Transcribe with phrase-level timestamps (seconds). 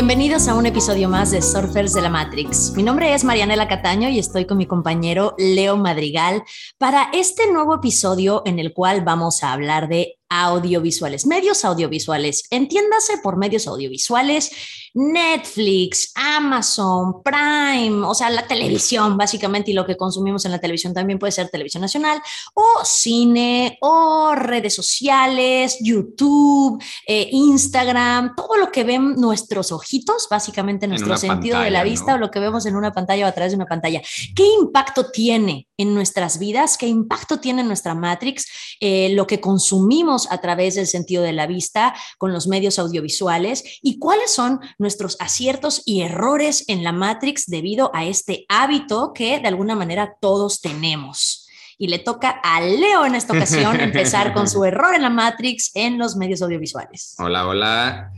[0.00, 2.72] Bienvenidos a un episodio más de Surfers de la Matrix.
[2.74, 6.42] Mi nombre es Marianela Cataño y estoy con mi compañero Leo Madrigal
[6.78, 12.44] para este nuevo episodio en el cual vamos a hablar de audiovisuales, medios audiovisuales.
[12.50, 14.50] Entiéndase por medios audiovisuales
[14.94, 20.92] Netflix, Amazon, Prime, o sea, la televisión básicamente y lo que consumimos en la televisión
[20.92, 22.20] también puede ser televisión nacional
[22.54, 30.88] o cine o redes sociales, YouTube, eh, Instagram, todo lo que ven nuestros ojitos, básicamente
[30.88, 33.52] nuestro sentido de la vista o lo que vemos en una pantalla o a través
[33.52, 34.02] de una pantalla.
[34.34, 36.76] ¿Qué impacto tiene en nuestras vidas?
[36.76, 38.46] ¿Qué impacto tiene en nuestra Matrix
[38.80, 43.78] eh, lo que consumimos a través del sentido de la vista con los medios audiovisuales
[43.82, 49.38] y cuáles son nuestros aciertos y errores en la Matrix debido a este hábito que
[49.38, 51.46] de alguna manera todos tenemos.
[51.78, 55.70] Y le toca a Leo en esta ocasión empezar con su error en la Matrix
[55.74, 57.14] en los medios audiovisuales.
[57.18, 58.12] Hola, hola.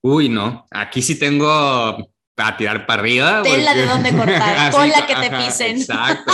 [0.00, 3.42] Uy, no, aquí sí tengo a tirar para arriba.
[3.42, 5.78] Tela de dónde cortar, con la que te pisen.
[5.78, 6.32] Exacto.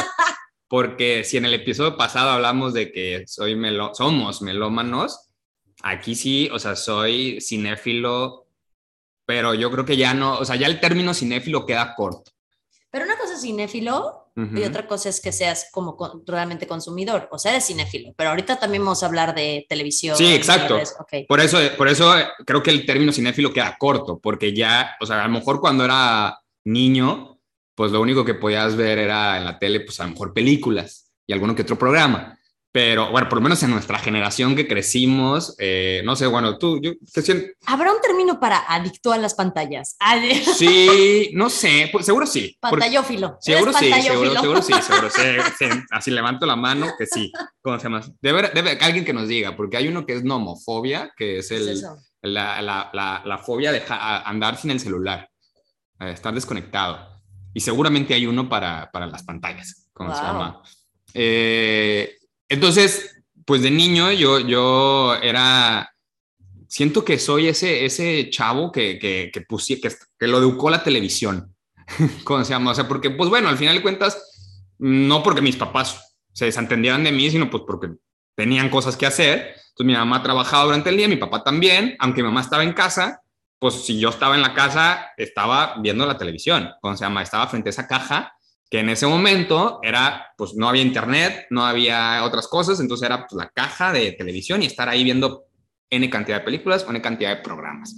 [0.74, 5.28] Porque si en el episodio pasado hablamos de que soy melo, somos melómanos,
[5.84, 8.44] aquí sí, o sea, soy cinéfilo
[9.26, 12.32] pero yo creo que ya no, o sea, ya el término cinéfilo queda corto.
[12.90, 17.38] Pero una cosa es cinéfilo y otra cosa es que seas como realmente consumidor, o
[17.38, 20.16] sea, eres cinéfilo, pero ahorita también vamos a hablar de televisión.
[20.16, 20.76] Sí, exacto.
[21.28, 22.12] Por, eso, por eso
[22.44, 25.84] creo que el término cinéfilo queda corto, porque ya, o sea, a lo mejor cuando
[25.84, 27.33] era niño,
[27.74, 31.12] pues lo único que podías ver era en la tele, pues a lo mejor películas
[31.26, 32.38] y alguno que otro programa.
[32.74, 36.80] Pero bueno, por lo menos en nuestra generación que crecimos, eh, no sé, bueno, tú,
[36.82, 36.90] yo,
[37.66, 39.96] ¿Habrá un término para adicto a las pantallas?
[40.56, 42.56] Sí, no sé, pues seguro sí.
[42.58, 43.38] Pantallófilo.
[43.40, 47.30] Seguro sí, seguro, seguro sí, seguro sí, Así levanto la mano que sí.
[47.62, 48.02] ¿Cómo se llama?
[48.20, 51.80] Debe, debe alguien que nos diga, porque hay uno que es nomofobia, que es, el,
[52.22, 55.30] la, la, la, la, fobia de andar sin el celular,
[56.00, 57.13] estar desconectado.
[57.54, 60.60] Y seguramente hay uno para, para las pantallas, ¿cómo se llama?
[61.14, 65.88] Eh, entonces, pues de niño yo, yo era,
[66.66, 69.46] siento que soy ese, ese chavo que, que, que,
[70.18, 71.54] que, lo educó la televisión.
[72.24, 72.72] ¿Cómo se llama?
[72.72, 77.04] O sea, porque, pues bueno, al final de cuentas, no porque mis papás se desentendieran
[77.04, 77.90] de mí, sino pues porque
[78.34, 79.54] tenían cosas que hacer.
[79.70, 82.72] Entonces mi mamá trabajaba durante el día, mi papá también, aunque mi mamá estaba en
[82.72, 83.22] casa,
[83.58, 86.70] pues si yo estaba en la casa, estaba viendo la televisión.
[86.80, 87.22] ¿Cómo se llama?
[87.22, 88.34] Estaba frente a esa caja
[88.70, 93.26] que en ese momento era, pues no había internet, no había otras cosas, entonces era
[93.26, 95.44] pues, la caja de televisión y estar ahí viendo
[95.90, 97.94] N cantidad de películas, N cantidad de programas.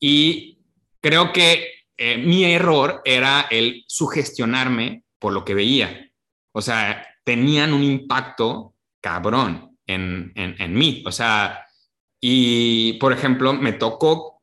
[0.00, 0.58] Y
[1.00, 6.10] creo que eh, mi error era el sugestionarme por lo que veía.
[6.52, 11.02] O sea, tenían un impacto cabrón en, en, en mí.
[11.06, 11.66] O sea,
[12.20, 14.33] y por ejemplo, me tocó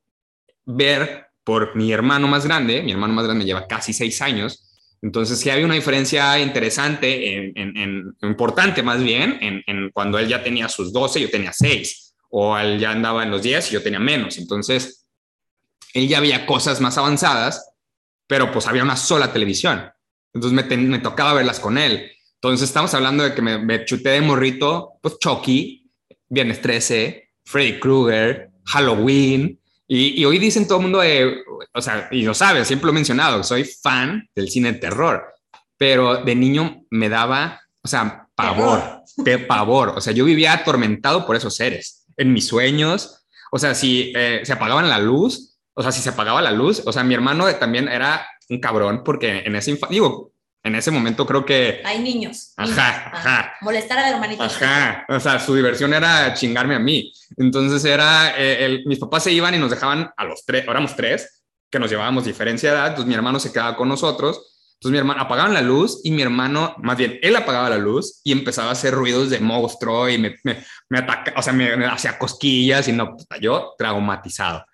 [0.66, 5.40] ver por mi hermano más grande, mi hermano más grande lleva casi seis años, entonces,
[5.40, 10.94] sí había una diferencia interesante, en, importante más bien, en, cuando él ya tenía sus
[10.94, 14.38] 12, yo tenía 6, o él ya andaba en los 10 y yo tenía menos.
[14.38, 15.08] Entonces,
[15.94, 17.74] él ya había cosas más avanzadas,
[18.28, 19.90] pero pues había una sola televisión.
[20.34, 22.12] Entonces, me, me tocaba verlas con él.
[22.36, 25.90] Entonces, estamos hablando de que me, me chuté de morrito, pues Chucky,
[26.30, 29.60] Viernes 13, Freddy Krueger, Halloween,
[29.94, 31.44] y, hoy dicen todo el mundo, de,
[31.74, 35.22] o sea, y lo sabes, siempre lo he mencionado, soy fan del cine de terror,
[35.78, 39.90] pero de niño me daba, o sea, pavor, de pavor.
[39.90, 43.26] O sea, yo vivía atormentado por esos seres, en mis sueños.
[43.52, 46.84] O sea, si eh, se apagaban la luz, o sea, si se apagaba la luz,
[46.86, 50.32] o sea, mi hermano también era un cabrón porque en ese, digo,
[50.64, 51.82] en ese momento creo que...
[51.84, 52.54] Hay niños.
[52.56, 53.54] Ajá, ajá.
[53.62, 54.46] Molestar a la hermanita.
[54.46, 55.06] Ajá.
[55.10, 57.12] O sea, su diversión era chingarme a mí.
[57.38, 60.96] Entonces era, eh, el, mis papás se iban y nos dejaban a los tres, éramos
[60.96, 64.48] tres, que nos llevábamos diferencia de edad, entonces mi hermano se quedaba con nosotros.
[64.74, 68.20] Entonces mi hermano apagaban la luz y mi hermano, más bien, él apagaba la luz
[68.24, 71.76] y empezaba a hacer ruidos de monstruo y me, me, me ataca, o sea, me,
[71.78, 74.66] me hacía cosquillas y no, yo traumatizado.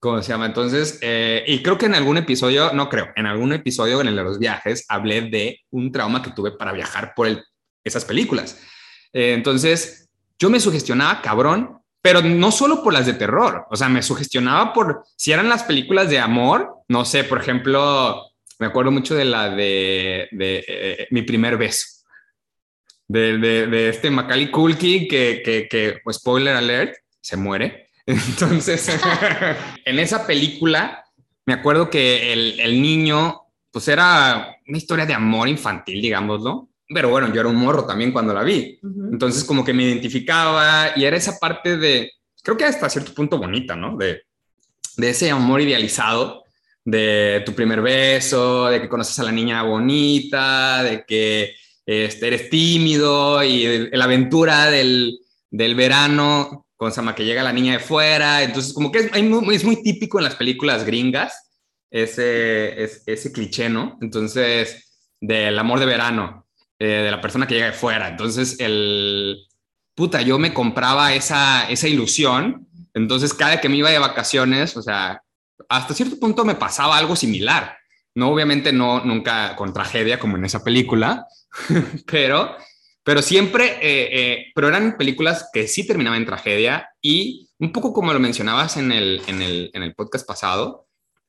[0.00, 0.46] ¿Cómo se llama?
[0.46, 4.16] Entonces, eh, y creo que en algún episodio, no creo, en algún episodio en el
[4.16, 7.44] de los viajes hablé de un trauma que tuve para viajar por el,
[7.84, 8.62] esas películas.
[9.12, 10.08] Eh, entonces,
[10.38, 14.72] yo me sugestionaba cabrón, pero no solo por las de terror, o sea, me sugestionaba
[14.72, 18.24] por si eran las películas de amor, no sé, por ejemplo,
[18.58, 21.86] me acuerdo mucho de la de, de eh, Mi primer beso.
[23.06, 27.89] De, de, de este Macaulay Culkin que, que, que, spoiler alert, se muere.
[28.10, 28.90] Entonces,
[29.84, 31.04] en esa película,
[31.46, 36.68] me acuerdo que el, el, niño, pues era una historia de amor infantil, digámoslo.
[36.92, 38.78] Pero bueno, yo era un morro también cuando la vi.
[38.82, 42.10] Entonces, como que me identificaba y era esa parte de,
[42.42, 43.96] creo que hasta cierto punto bonita, ¿no?
[43.96, 44.22] De,
[44.96, 46.44] de ese amor idealizado.
[46.84, 51.54] de tu primer beso, de que conoces a la niña bonita, de que
[51.86, 55.18] este, eres tímido y la aventura del,
[55.50, 59.64] del verano, con Sama que llega la niña de fuera, entonces como que es, es
[59.64, 61.50] muy típico en las películas gringas
[61.90, 63.98] ese, ese cliché, ¿no?
[64.00, 64.90] Entonces,
[65.20, 66.46] del amor de verano,
[66.78, 69.46] eh, de la persona que llega de fuera, entonces el,
[69.94, 74.80] puta, yo me compraba esa, esa ilusión, entonces cada que me iba de vacaciones, o
[74.80, 75.20] sea,
[75.68, 77.76] hasta cierto punto me pasaba algo similar,
[78.14, 81.26] no obviamente no nunca con tragedia como en esa película,
[82.06, 82.56] pero
[83.04, 87.92] pero siempre, eh, eh, pero eran películas que sí terminaban en tragedia y un poco
[87.92, 90.86] como lo mencionabas en el, en el, en el podcast pasado,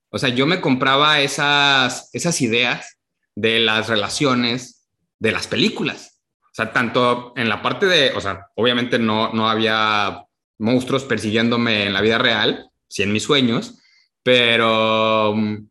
[0.10, 2.98] o sea, yo me compraba esas, esas ideas
[3.36, 4.88] de las relaciones
[5.20, 6.22] de las películas.
[6.44, 10.26] O sea, tanto en la parte de, o sea, obviamente no, no había
[10.60, 13.80] monstruos persiguiéndome en la vida real, sí en mis sueños,
[14.22, 15.68] pero mm,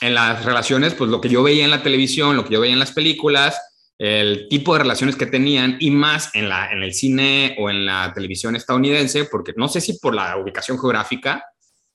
[0.00, 2.72] en las relaciones, pues lo que yo veía en la televisión, lo que yo veía
[2.72, 3.60] en las películas,
[3.98, 7.86] el tipo de relaciones que tenían y más en, la, en el cine o en
[7.86, 11.44] la televisión estadounidense, porque no sé si por la ubicación geográfica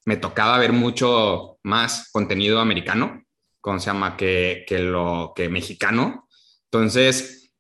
[0.05, 3.23] me tocaba ver mucho más contenido americano,
[3.59, 6.27] como se llama, que, que lo que mexicano.
[6.65, 7.51] Entonces,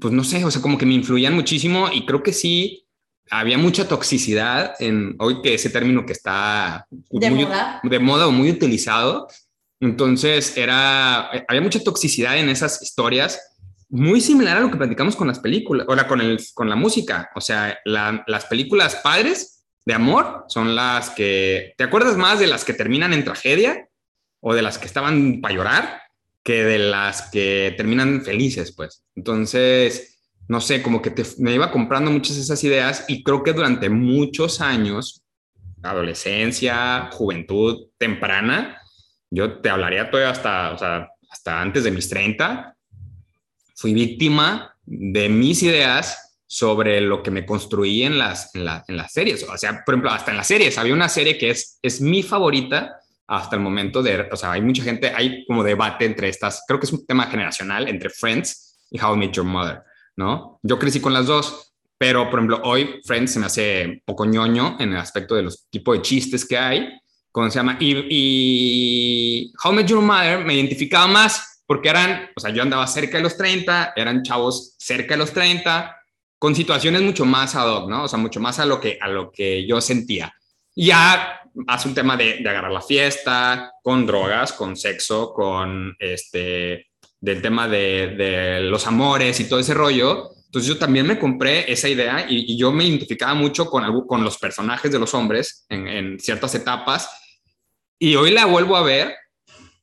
[0.00, 2.88] pues no sé, o sea, como que me influían muchísimo y creo que sí
[3.30, 8.32] había mucha toxicidad en hoy que ese término que está de moda, de moda o
[8.32, 9.28] muy utilizado.
[9.80, 13.53] Entonces, era, había mucha toxicidad en esas historias
[13.94, 17.30] muy similar a lo que platicamos con las películas, o con, el, con la música.
[17.36, 22.64] O sea, las películas padres de amor son las que, ¿te acuerdas más de las
[22.64, 23.88] que terminan en tragedia
[24.40, 26.02] o de las que estaban para llorar
[26.42, 29.04] que de las que terminan felices, pues?
[29.14, 30.18] Entonces,
[30.48, 34.60] no sé, como que me iba comprando muchas esas ideas y creo que durante muchos
[34.60, 35.22] años,
[35.84, 38.76] adolescencia, juventud temprana,
[39.30, 42.76] yo te hablaría todavía hasta, o sea, hasta antes de mis 30,
[43.84, 49.42] fui víctima de mis ideas sobre lo que me construí en las, en, las series.
[49.42, 52.22] O sea, por ejemplo, hasta en las series, había una serie que es, es mi
[52.22, 56.64] favorita hasta el momento de, o sea, hay mucha gente, hay como debate entre estas,
[56.66, 59.82] creo que es un tema generacional entre Friends y How I Met Your Mother,
[60.16, 60.60] ¿no?
[60.62, 64.78] Yo crecí con las dos, pero por ejemplo, hoy Friends se me hace poco ñoño
[64.80, 66.88] en el aspecto de los tipos de chistes que hay,
[67.30, 67.76] ¿cómo se llama?
[67.78, 72.62] Y, y How I Met Your Mother me identificaba más porque eran, o sea, yo
[72.62, 75.96] andaba cerca de los 30, eran chavos cerca de los 30,
[76.38, 78.04] con situaciones mucho más ad hoc, ¿no?
[78.04, 80.34] O sea, mucho más a lo que, a lo que yo sentía.
[80.76, 86.88] Ya hace un tema de, de agarrar la fiesta, con drogas, con sexo, con este,
[87.20, 90.32] del tema de, de, los amores y todo ese rollo.
[90.44, 94.22] Entonces yo también me compré esa idea y, y yo me identificaba mucho con, con
[94.22, 97.08] los personajes de los hombres en, en ciertas etapas.
[97.98, 99.14] Y hoy la vuelvo a ver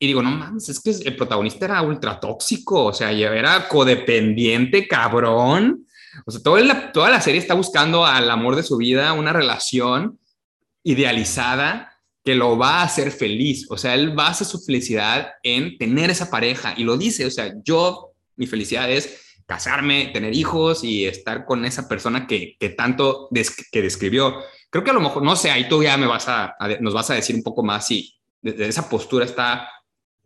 [0.01, 4.87] y digo, no mames, es que el protagonista era ultra tóxico, o sea, era codependiente,
[4.87, 5.85] cabrón.
[6.25, 9.31] O sea, toda la, toda la serie está buscando al amor de su vida, una
[9.31, 10.19] relación
[10.83, 13.67] idealizada que lo va a hacer feliz.
[13.69, 17.53] O sea, él basa su felicidad en tener esa pareja y lo dice, o sea,
[17.63, 23.29] yo, mi felicidad es casarme, tener hijos y estar con esa persona que, que tanto
[23.71, 24.39] que describió.
[24.71, 27.11] Creo que a lo mejor, no sé, ahí tú ya me vas a, nos vas
[27.11, 29.67] a decir un poco más si desde esa postura está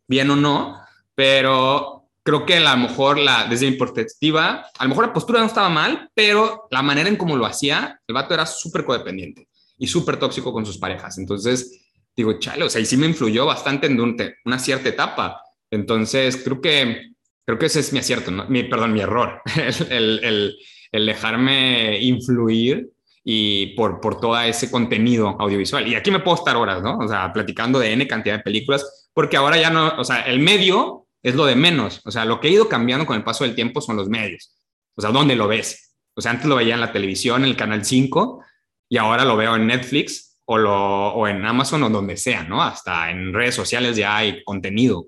[0.08, 0.80] bien o no,
[1.14, 5.40] pero creo que a lo mejor la, desde mi perspectiva, a lo mejor la postura
[5.40, 9.48] no estaba mal, pero la manera en cómo lo hacía, el vato era súper codependiente
[9.78, 11.18] y súper tóxico con sus parejas.
[11.18, 11.86] Entonces,
[12.16, 15.42] digo, chale, o sea, y sí me influyó bastante en una cierta etapa.
[15.70, 17.12] Entonces, creo que,
[17.46, 19.42] creo que ese es mi acierto, mi, perdón, mi error,
[19.90, 20.58] el,
[20.92, 22.90] dejarme influir
[23.27, 25.88] y por, por todo ese contenido audiovisual.
[25.88, 27.00] Y aquí me puedo estar horas, ¿no?
[27.00, 30.39] O sea, platicando de N cantidad de películas, porque ahora ya no, o sea, el
[30.39, 33.44] medio es lo de menos, o sea, lo que ha ido cambiando con el paso
[33.44, 34.55] del tiempo son los medios,
[34.96, 35.96] o sea, ¿dónde lo ves?
[36.13, 38.44] O sea, antes lo veía en la televisión, en el Canal 5,
[38.89, 42.62] y ahora lo veo en Netflix o, lo, o en Amazon o donde sea, ¿no?
[42.62, 45.08] Hasta en redes sociales ya hay contenido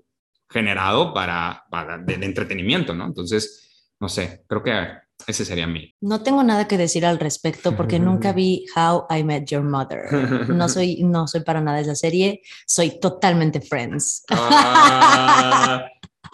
[0.49, 3.05] generado para, para de, de entretenimiento, ¿no?
[3.05, 5.93] Entonces, no sé, creo que ese sería mí.
[6.01, 10.11] No tengo nada que decir al respecto porque nunca vi How I Met Your Mother.
[10.49, 14.23] No soy, no soy para nada de esa serie, soy totalmente Friends.
[14.29, 15.26] Ah,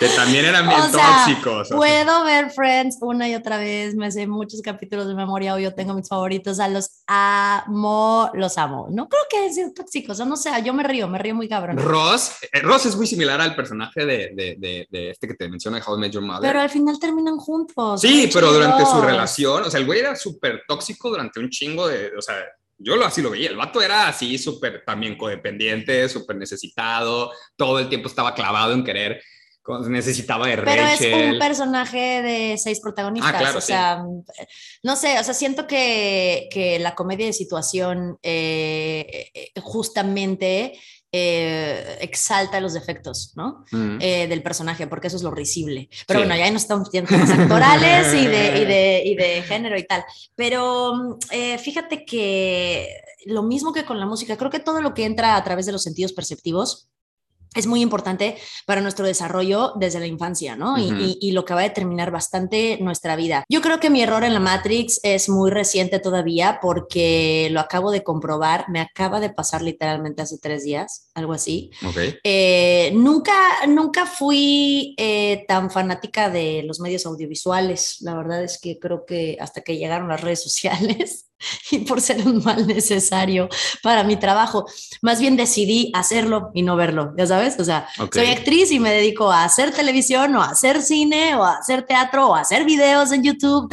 [0.10, 1.70] que también eran bien tóxicos.
[1.70, 5.74] puedo ver Friends una y otra vez, me sé muchos capítulos de memoria, o yo
[5.74, 8.88] tengo mis favoritos, a los amo, los amo.
[8.92, 11.78] No creo que sean tóxicos, o no sé, yo me río, me río muy cabrón.
[11.78, 15.82] Ross, eh, Ross es muy similar al personaje de, de, de, este que te menciona,
[15.86, 16.42] How I Met Your Mother.
[16.42, 18.02] Pero al final terminan juntos.
[18.02, 21.88] Sí, pero durante su relación, o sea, el güey era súper tóxico durante un chingo
[21.88, 22.36] de, o sea,
[22.78, 23.50] yo lo, así lo veía.
[23.50, 28.84] El vato era así súper también codependiente, súper necesitado, todo el tiempo estaba clavado en
[28.84, 29.22] querer
[29.88, 33.34] necesitaba de Pero es un personaje de seis protagonistas.
[33.36, 34.06] Ah, o sea,
[34.84, 40.78] no sé, o sea, siento que, que la comedia de situación eh, eh, justamente
[41.12, 43.64] eh, exalta los defectos, ¿no?
[43.72, 44.00] Mm.
[44.00, 45.90] del personaje, porque eso es lo risible.
[46.08, 49.86] Pero bueno, ya no estamos viendo actorales y de, y, de, y de, género y
[49.86, 50.04] tal.
[50.36, 51.20] Pero
[51.60, 52.90] fíjate que
[53.26, 55.72] lo mismo que con la música, creo que todo lo que entra a través de
[55.72, 56.90] los sentidos perceptivos
[57.56, 60.78] es muy importante para nuestro desarrollo desde la infancia, ¿no?
[60.78, 63.44] y, lo que va a determinar bastante nuestra vida.
[63.50, 67.90] Yo creo que mi error en la Matrix es muy reciente todavía porque lo acabo
[67.90, 71.72] de comprobar, me acaba de pasar literalmente hace tres días, algo así.
[72.24, 73.34] Eh, nunca,
[73.68, 79.38] nunca fui eh, tan fanática de los medios audiovisuales, la verdad es que creo que
[79.40, 81.30] hasta que llegaron las redes sociales
[81.72, 83.50] y por ser un mal necesario
[83.82, 84.66] para mi trabajo.
[85.02, 87.60] Más bien decidí hacerlo y no verlo, ya sabes.
[87.60, 91.44] O sea, soy actriz y me dedico a hacer televisión o a hacer cine o
[91.44, 93.70] a hacer teatro o a hacer videos en YouTube,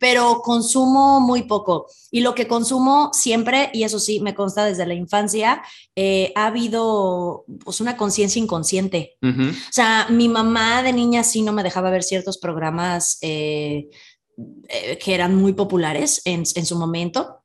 [0.00, 1.86] pero consumo muy poco.
[2.10, 5.62] Y lo que consumo siempre, y eso sí, me consta desde la infancia,
[5.96, 9.16] eh, ha habido pues, una conciencia inconsciente.
[9.20, 13.18] O sea, mi mamá de niña sí no me dejaba ver ciertos programas.
[13.20, 13.88] Eh,
[14.68, 17.40] eh, que eran muy populares en, en, su momento.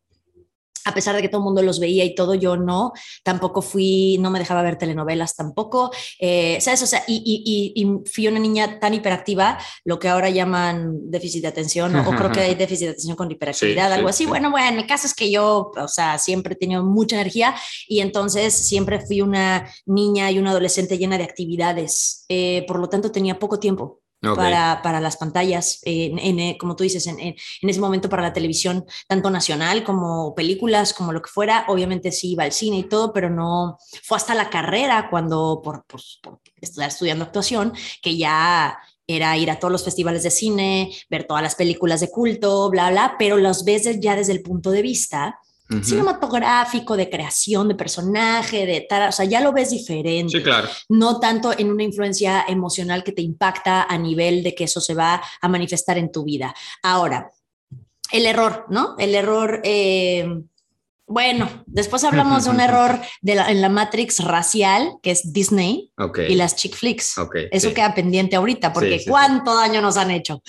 [0.85, 2.93] A pesar de que todo el mundo los veía y todo, yo no,
[3.23, 6.81] tampoco fui, no me dejaba ver telenovelas tampoco, eh, ¿sabes?
[6.81, 11.41] O sea, y, y, y, fui una niña tan hiperactiva, lo que ahora llaman déficit
[11.43, 14.25] de atención, o, creo que hay déficit de atención con hiperactividad, algo así.
[14.25, 17.53] Bueno, bueno, el caso es que yo, o sea, siempre he tenido mucha energía
[17.87, 22.89] y entonces siempre fui una niña y una adolescente llena de actividades, eh, por lo
[22.89, 27.35] tanto tenía poco tiempo para, para, las pantallas, en, eh, como tú dices, en, en,
[27.61, 31.65] ese momento para la televisión, tanto nacional como películas, como lo que fuera.
[31.67, 35.85] Obviamente sí iba al cine y todo, pero no fue hasta la carrera cuando, por,
[35.85, 41.25] por, por estudiando actuación, que ya era ir a todos los festivales de cine, ver
[41.25, 44.81] todas las películas de culto, bla, bla, pero los ves ya desde el punto de
[44.81, 45.39] vista
[45.83, 50.37] cinematográfico, de creación de personaje, de tal, o sea, ya lo ves diferente.
[50.37, 50.67] Sí, claro.
[50.89, 54.95] No tanto en una influencia emocional que te impacta a nivel de que eso se
[54.95, 56.55] va a manifestar en tu vida.
[56.81, 57.31] Ahora,
[58.11, 58.95] el error, ¿no?
[58.97, 60.27] El error eh,
[61.09, 65.91] bueno, después hablamos de un error de en la Matrix racial, que es Disney
[66.27, 67.15] y las chick flicks.
[67.51, 70.41] Eso queda pendiente ahorita, porque ¿cuánto daño nos han hecho?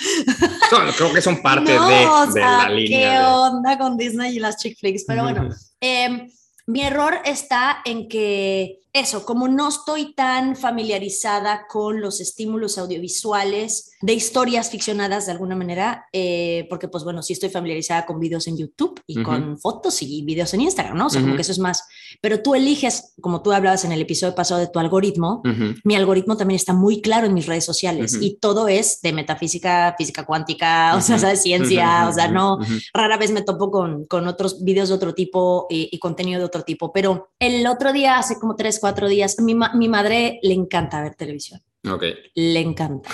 [0.97, 3.21] creo que son parte de, la línea.
[3.21, 5.05] ¿Qué onda con Disney y las chick flicks?
[5.07, 5.49] Pero bueno,
[5.81, 6.29] eh,
[6.67, 13.93] mi error está en que eso, como no estoy tan familiarizada con los estímulos audiovisuales
[14.01, 18.49] de historias ficcionadas de alguna manera, eh, porque pues bueno, sí estoy familiarizada con videos
[18.49, 21.07] en YouTube y con fotos y videos en Instagram, ¿no?
[21.07, 21.85] O sea, como que eso es más,
[22.21, 25.43] pero tú eliges, como tú hablabas en el episodio pasado de tu algoritmo,
[25.85, 29.95] mi algoritmo también está muy claro en mis redes sociales y todo es de metafísica,
[29.97, 32.59] física cuántica, o sea, de ciencia, o sea, no,
[32.95, 36.47] rara vez me topo con, con otros videos de otro tipo y, y contenido de
[36.47, 39.39] otro tipo, pero el otro día, hace como tres, cuatro días.
[39.39, 41.63] Mi, mi madre le encanta ver televisión.
[41.89, 42.15] Okay.
[42.35, 43.09] Le encanta.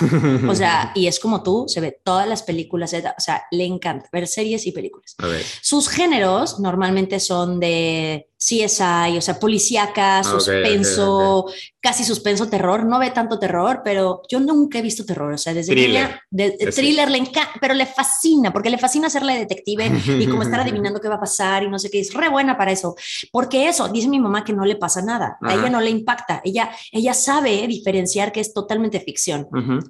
[0.48, 4.08] O sea, y es como tú, se ve todas las películas, o sea, le encanta
[4.12, 5.14] ver series y películas.
[5.62, 11.46] Sus géneros normalmente son de CSI, o sea, policíaca, ah, suspenso,
[11.80, 12.84] casi suspenso, terror.
[12.84, 15.32] No ve tanto terror, pero yo nunca he visto terror.
[15.32, 16.20] O sea, desde thriller.
[16.30, 20.60] de, thriller le encanta, pero le fascina, porque le fascina hacerle detective y como estar
[20.66, 22.00] adivinando qué va a pasar y no sé qué.
[22.00, 22.94] Es re buena para eso.
[23.32, 25.38] Porque eso, dice mi mamá que no le pasa nada.
[25.40, 26.42] A ella no le impacta.
[26.44, 29.48] Ella, ella sabe diferenciar que es totalmente ficción.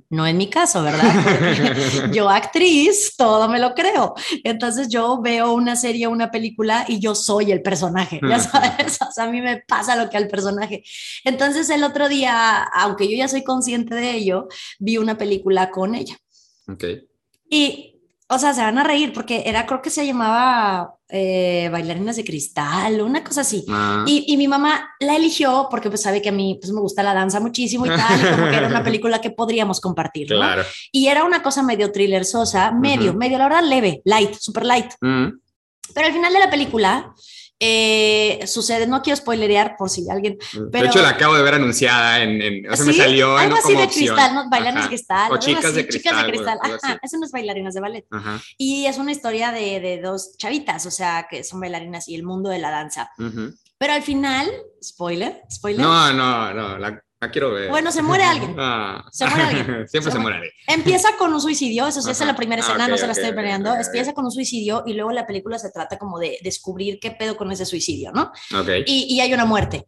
[0.09, 2.13] No en mi caso, ¿verdad?
[2.13, 4.15] yo, actriz, todo me lo creo.
[4.45, 8.21] Entonces yo veo una serie, una película y yo soy el personaje.
[8.37, 10.85] Ya sabes, o sea, a mí me pasa lo que al personaje.
[11.25, 15.95] Entonces el otro día, aunque yo ya soy consciente de ello, vi una película con
[15.95, 16.17] ella.
[16.69, 16.85] Ok.
[17.49, 22.17] Y, o sea, se van a reír porque era, creo que se llamaba eh, Bailarinas
[22.17, 23.65] de Cristal, una cosa así.
[23.69, 24.05] Ah.
[24.07, 27.05] Y, y, mi mamá la eligió porque pues sabe que a mí pues me gusta
[27.05, 30.37] la danza muchísimo y tal, y como que era una película que podríamos compartir, ¿no?
[30.37, 30.65] Claro.
[30.91, 34.93] Y era una cosa medio thriller sosa, medio, medio, la verdad, leve, light, super light.
[35.01, 35.29] Mm.
[35.95, 37.15] Pero al final de la película
[37.59, 40.37] eh, sucede, no quiero spoilerear por si alguien.
[40.71, 42.43] Pero, de hecho, la acabo de ver anunciada en.
[42.43, 43.37] en o sea, me salió.
[43.37, 44.51] Algo así de cristal, ¿no?
[44.51, 45.33] Bailarinas de cristal.
[45.33, 46.13] O chicas de cristal.
[46.13, 46.59] Chicas de cristal.
[46.63, 48.07] Ajá, es unas bailarinas de ballet.
[48.11, 48.41] Ajá.
[48.59, 52.25] Y es una historia de, de, dos chavitas, o sea, que son bailarinas y el
[52.25, 53.11] mundo de la danza.
[53.79, 54.51] Pero al final,
[54.83, 55.81] spoiler, spoiler.
[55.81, 56.79] No, no, no.
[56.79, 57.71] La, Ah, quiero ver.
[57.71, 58.55] Bueno, se muere alguien.
[58.59, 59.05] Ah.
[59.11, 59.67] Se muere alguien.
[59.89, 60.53] Siempre se, muere alguien.
[60.69, 63.33] Empieza con un suicidio, eso sí, esa es la primera escena, no se la estoy
[63.33, 63.75] peleando.
[63.75, 67.37] Empieza con un suicidio y luego la película se trata como de descubrir qué pedo
[67.37, 68.33] con ese suicidio, ¿no?
[68.87, 69.87] Y, y hay una muerte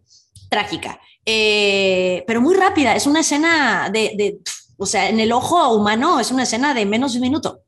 [0.48, 2.94] trágica, eh, pero muy rápida.
[2.94, 4.38] Es una escena de, de,
[4.78, 7.62] o sea, en el ojo humano es una escena de menos de un minuto.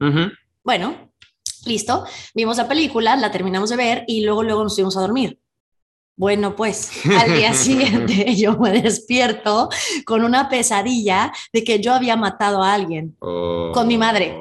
[0.62, 1.12] Bueno,
[1.66, 2.04] listo.
[2.34, 5.39] Vimos la película, la terminamos de ver y luego, luego nos fuimos a dormir.
[6.20, 9.70] Bueno, pues al día siguiente yo me despierto
[10.04, 14.38] con una pesadilla de que yo había matado a alguien con mi madre.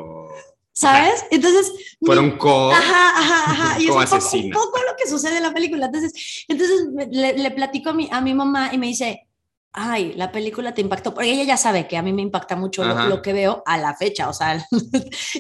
[0.74, 1.26] ¿Sabes?
[1.32, 1.72] Entonces.
[2.06, 2.72] Fueron co.
[2.72, 3.80] Ajá, ajá, ajá.
[3.80, 3.92] Y es
[4.34, 5.86] un poco, lo que sucede en la película.
[5.86, 9.30] Entonces, entonces le, le platico a mi, a mi mamá y me dice,
[9.72, 12.84] ay, la película te impactó, porque ella ya sabe que a mí me impacta mucho
[12.84, 14.66] lo, lo, que veo a la fecha, o sea,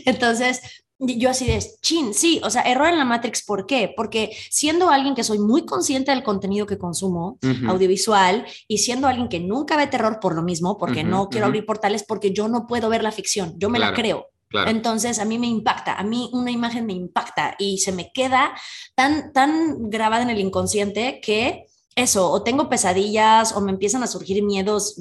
[0.05, 0.62] entonces
[1.00, 3.94] yo así de, chin, sí, o sea, error en la Matrix, ¿por qué?
[3.96, 9.29] Porque siendo alguien que soy muy consciente del contenido que consumo audiovisual y siendo alguien
[9.29, 12.68] que nunca ve terror por lo mismo, porque no quiero abrir portales, porque yo no
[12.68, 14.27] puedo ver la ficción, yo me la creo.
[14.51, 18.51] Entonces a mí me impacta, a mí una imagen me impacta y se me queda
[18.96, 21.65] tan, tan grabada en el inconsciente que
[22.00, 24.96] eso, o tengo pesadillas, o me empiezan a surgir miedos,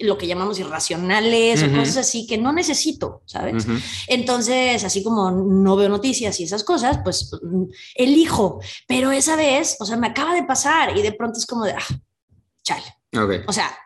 [0.00, 3.66] lo que llamamos irracionales, o cosas así que no necesito, ¿sabes?
[4.06, 7.30] Entonces, así como no veo noticias y esas cosas, pues
[7.94, 11.64] elijo, pero esa vez, o sea, me acaba de pasar y de pronto es como
[11.64, 12.00] de, ah,
[12.62, 12.84] chale.
[13.46, 13.76] O sea,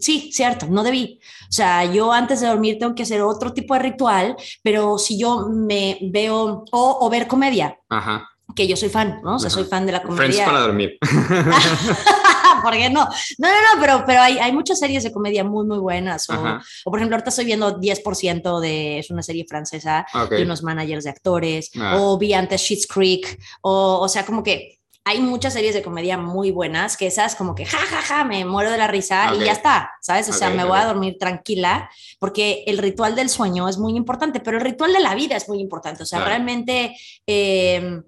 [0.00, 1.20] sí, cierto, no debí.
[1.48, 5.18] O sea, yo antes de dormir tengo que hacer otro tipo de ritual, pero si
[5.18, 7.78] yo me veo o, o ver comedia.
[7.88, 9.36] Ajá que yo soy fan, ¿no?
[9.36, 10.24] O sea, soy fan de la comedia.
[10.24, 10.98] Friends para dormir.
[12.62, 13.08] ¿Por qué no?
[13.38, 16.28] No, no, no, pero, pero hay, hay muchas series de comedia muy, muy buenas.
[16.30, 20.62] O, o, por ejemplo, ahorita estoy viendo 10% de, es una serie francesa de unos
[20.62, 21.70] managers de actores.
[21.78, 21.96] Ah.
[21.98, 23.38] O vi antes Schitt's Creek.
[23.62, 27.54] O, o sea, como que hay muchas series de comedia muy buenas que esas como
[27.54, 30.28] que ja, ja, ja, me muero de la risa y ya está, ¿sabes?
[30.28, 31.90] O sea, me voy a dormir tranquila
[32.20, 35.48] porque el ritual del sueño es muy importante, pero el ritual de la vida es
[35.48, 36.04] muy importante.
[36.04, 36.96] O sea, realmente...
[37.26, 38.02] Eh,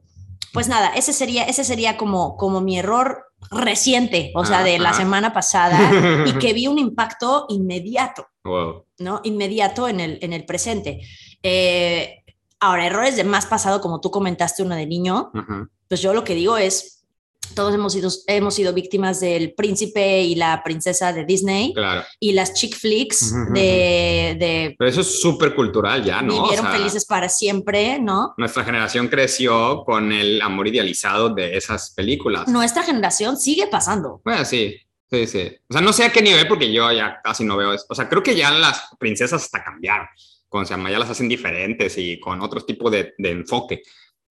[0.55, 4.95] pues nada, ese sería, ese sería como, como mi error reciente, o sea, de la
[4.95, 8.29] semana pasada, y que vi un impacto inmediato,
[8.99, 9.21] ¿no?
[9.25, 11.01] Inmediato en el, en el presente.
[11.43, 12.23] Eh,
[12.61, 15.33] ahora, errores de más pasado, como tú comentaste, uno de niño,
[15.89, 17.04] pues yo lo que digo es,
[17.55, 21.75] todos hemos sido, hemos sido víctimas del príncipe y la princesa de Disney
[22.21, 26.43] y las chick flicks de, Pero eso es súper cultural ya, ¿no?
[26.43, 28.35] Vivieron felices para siempre, ¿no?
[28.37, 32.49] Nuestra generación creció con el amor idealizado de esas películas.
[32.49, 34.21] Nuestra generación sigue pasando.
[34.25, 34.77] Bueno, sí,
[35.11, 35.51] sí, sí.
[35.69, 37.87] O sea, no sé a qué nivel porque yo ya casi no veo eso.
[37.89, 40.07] O sea, creo que ya las princesas hasta cambiaron.
[40.49, 43.83] Con, o sea, ya las hacen diferentes y con otro tipo de, de enfoque.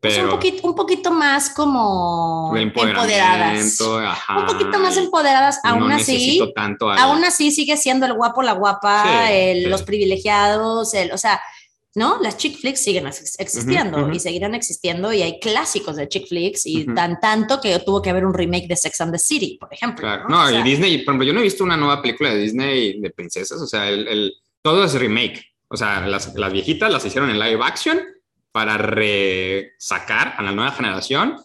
[0.04, 3.80] Pues un, poquito, un poquito más como empoderadas.
[3.80, 6.42] Un poquito más empoderadas, aún así.
[6.98, 9.30] Aún así sigue siendo el guapo, la guapa,
[9.66, 11.40] los privilegiados, el, o sea,
[11.96, 12.20] ¿no?
[12.22, 16.84] Las chick flicks siguen existiendo y seguirán existiendo y hay clásicos de chick flicks y
[16.94, 20.28] tan tanto que tuvo que haber un remake de Sex and the City, por ejemplo.
[20.28, 23.10] No, y Disney, por ejemplo, yo no he visto una nueva película de Disney de
[23.10, 25.54] princesas, o sea, el, todo es remake.
[25.70, 28.02] O sea, las, las viejitas las hicieron en live action
[28.54, 31.36] para resacar a la nueva generación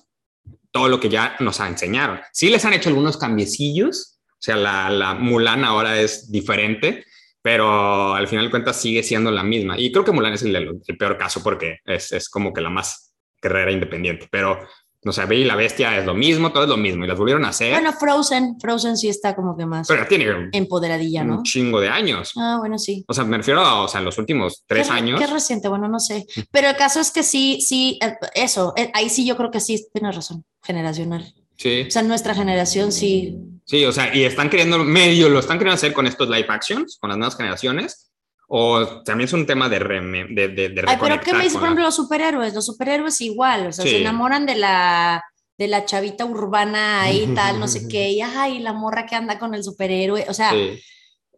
[0.70, 2.20] todo lo que ya nos enseñaron.
[2.32, 7.04] Sí les han hecho algunos cambiecillos, o sea, la, la Mulan ahora es diferente,
[7.42, 9.78] pero al final de cuentas sigue siendo la misma.
[9.78, 13.14] Y creo que Mulan es el, peor caso porque es, es, como que la más
[13.40, 14.60] guerrera independiente, pero
[15.08, 17.16] no sé, Bella y la Bestia es lo mismo, todo es lo mismo, y las
[17.16, 17.72] volvieron a hacer.
[17.72, 21.38] Bueno, Frozen, Frozen sí está como que más Pero tiene empoderadilla, ¿no?
[21.38, 22.32] Un chingo de años.
[22.36, 23.06] Ah, bueno, sí.
[23.08, 25.18] O sea, me refiero a, o sea, los últimos tres años.
[25.18, 26.26] Qué reciente, bueno, no sé.
[26.50, 29.60] Pero el caso es que sí, sí, eh, eso, eh, ahí sí yo creo que
[29.60, 31.32] sí tienes razón, generacional.
[31.56, 31.86] Sí.
[31.88, 33.38] O sea, nuestra generación sí.
[33.64, 36.98] Sí, o sea, y están queriendo, medio lo están queriendo hacer con estos live actions,
[37.00, 38.07] con las nuevas generaciones,
[38.50, 41.84] o también es un tema de, de, de, Ay, pero ¿qué me dicen, por ejemplo,
[41.84, 42.54] los superhéroes?
[42.54, 45.22] Los superhéroes igual, o sea, se enamoran de la,
[45.58, 49.38] de la chavita urbana ahí tal, no sé qué, y ay, la morra que anda
[49.38, 50.52] con el superhéroe, o sea,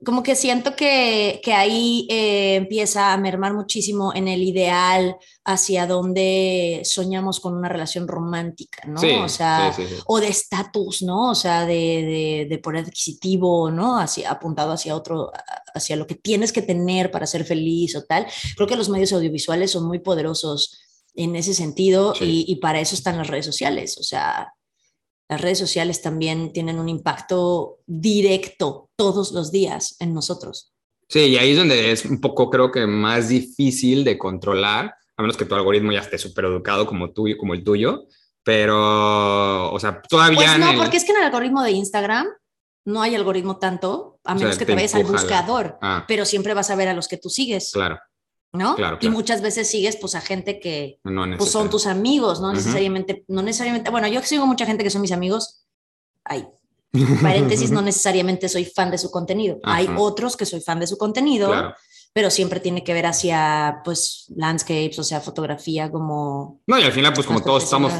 [0.05, 5.87] como que siento que, que ahí eh, empieza a mermar muchísimo en el ideal hacia
[5.87, 9.01] donde soñamos con una relación romántica, ¿no?
[9.25, 9.75] o sea,
[10.07, 11.31] o de estatus, ¿no?
[11.31, 13.99] O sea, de, de, de, poder adquisitivo, ¿no?
[13.99, 15.33] Hacia, apuntado hacia otro,
[15.75, 18.27] hacia lo que tienes que tener para ser feliz o tal.
[18.57, 20.81] Creo que los medios audiovisuales son muy poderosos
[21.15, 24.53] en ese sentido y, y para eso están las redes sociales, o sea,
[25.31, 30.73] las redes sociales también tienen un impacto directo todos los días en nosotros.
[31.09, 35.23] Sí, y ahí es donde es un poco, creo que más difícil de controlar, a
[35.23, 38.07] menos que tu algoritmo ya esté súper educado como, como el tuyo,
[38.43, 40.57] pero, o sea, todavía...
[40.57, 42.27] Pues no, porque es que en el algoritmo de Instagram
[42.85, 46.05] no hay algoritmo tanto a menos que te, vayas al buscador, ah.
[46.07, 47.73] pero siempre vas a ver a los que tú sigues.
[47.73, 47.99] Claro.
[48.53, 48.75] ¿no?
[48.75, 50.99] Claro, Y muchas veces sigues pues a gente que
[51.39, 55.03] pues, son tus amigos, no necesariamente, no necesariamente, bueno, yo sigo mucha gente que son
[55.03, 55.65] mis amigos,
[56.25, 56.49] hay
[57.23, 60.99] paréntesis, no necesariamente soy fan de su contenido, hay otros que soy fan de su
[60.99, 61.75] contenido,
[62.13, 66.61] pero siempre tiene que ver hacia pues landscapes, o sea, fotografía como...
[66.67, 67.93] No, y al final pues como todos estamos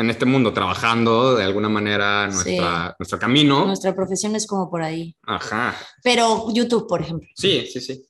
[0.00, 3.66] en este mundo trabajando de alguna manera nuestra, nuestro camino.
[3.66, 5.14] Nuestra profesión es como por ahí.
[5.22, 5.76] Ajá.
[6.02, 7.28] Pero YouTube, por ejemplo.
[7.34, 8.02] Sí, sí, sí.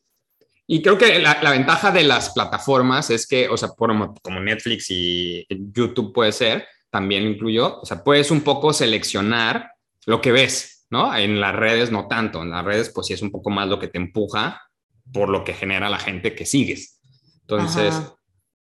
[0.66, 5.44] Y creo que la, ventaja de las plataformas es que, o sea, como Netflix y
[5.48, 9.72] YouTube puede ser, también incluyó, o sea, puedes un poco seleccionar
[10.06, 11.16] lo que ves, ¿no?
[11.16, 13.78] En las redes no tanto, en las redes pues sí es un poco más lo
[13.80, 14.62] que te empuja
[15.12, 17.00] por lo que genera la gente que sigues.
[17.40, 18.00] Entonces,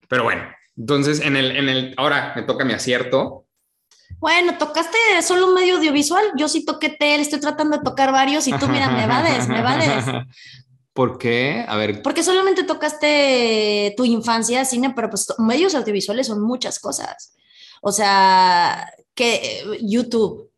[0.07, 0.43] pero bueno,
[0.77, 3.45] entonces en el, en el, ahora me toca mi acierto.
[4.19, 8.47] Bueno, tocaste solo un medio audiovisual, yo sí toqué tele, estoy tratando de tocar varios
[8.47, 10.05] y tú mira, me vades, me vades.
[10.93, 11.63] ¿Por qué?
[11.67, 12.01] A ver.
[12.01, 17.35] Porque solamente tocaste tu infancia, cine, pero pues medios audiovisuales son muchas cosas.
[17.81, 20.49] O sea, que eh, YouTube.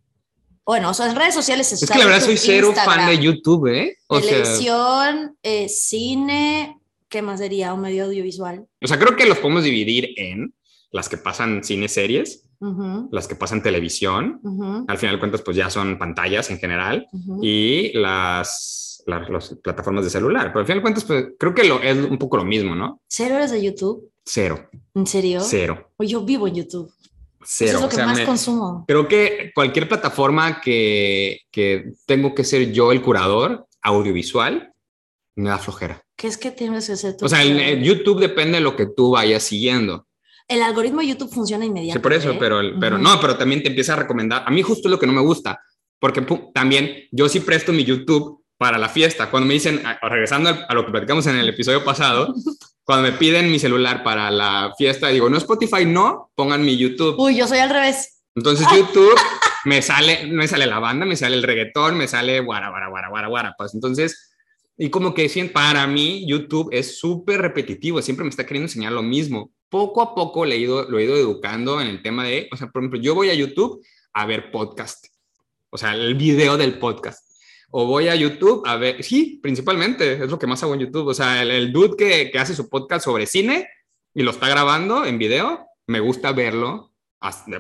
[0.66, 3.68] Bueno, o sea, en redes sociales es que la verdad soy cero fan de YouTube,
[3.68, 3.98] ¿eh?
[4.08, 6.79] Televisión, eh, cine,
[7.10, 8.66] ¿qué más sería un medio audiovisual?
[8.82, 10.54] O sea, creo que los podemos dividir en
[10.92, 12.46] las que pasan cine series,
[13.12, 14.42] las que pasan televisión,
[14.88, 17.08] al final de cuentas pues ya son pantallas en general,
[17.42, 20.48] y las las, plataformas de celular.
[20.48, 23.02] Pero al final de cuentas, pues, creo que lo, es un poco lo mismo, ¿no?
[23.08, 24.12] ¿Cero horas de YouTube?
[24.24, 24.70] Cero.
[24.94, 25.42] ¿En serio?
[25.42, 25.92] Cero.
[25.98, 26.92] O yo vivo en YouTube.
[27.44, 27.72] Cero.
[27.72, 28.86] Eso es lo que más consumo.
[28.88, 34.74] Creo que cualquier plataforma que, que tengo que ser yo el curador audiovisual
[35.36, 36.04] me da flojera.
[36.20, 37.26] ¿Qué es que tienes que hacer tú?
[37.26, 40.06] O sea, el, YouTube depende de lo que tú vayas siguiendo.
[40.50, 41.98] El algoritmo de YouTube funciona inmediatamente.
[41.98, 44.44] Sí, por eso, pero, pero no, pero también te empieza a recomendar.
[44.46, 45.62] A mí justo lo que no me gusta,
[45.98, 46.22] porque
[46.54, 49.32] también yo sí presto mi YouTube para la fiesta.
[49.32, 52.36] Cuando me dicen, regresando a lo que platicamos en el episodio pasado,
[52.84, 57.18] cuando me piden mi celular para la fiesta, digo, no Spotify, no, pongan mi YouTube.
[57.18, 58.24] Uy, yo soy al revés.
[58.36, 59.18] Entonces YouTube
[59.64, 63.08] me sale, me sale la banda, me sale el reggaetón, me sale guara, guara, guara,
[63.08, 63.56] guara, guara.
[63.58, 64.29] Pues entonces,
[64.82, 69.04] y como que para mí YouTube es súper repetitivo, siempre me está queriendo enseñar lo
[69.04, 69.52] mismo.
[69.70, 72.56] Poco a poco le he ido, lo he ido educando en el tema de, o
[72.56, 75.06] sea, por ejemplo, yo voy a YouTube a ver podcast,
[75.70, 77.30] o sea, el video del podcast
[77.72, 81.08] o voy a YouTube a ver, sí, principalmente, es lo que más hago en YouTube,
[81.08, 83.68] o sea, el, dude que, que, hace su podcast sobre cine
[84.14, 86.94] y lo está grabando en video, me gusta verlo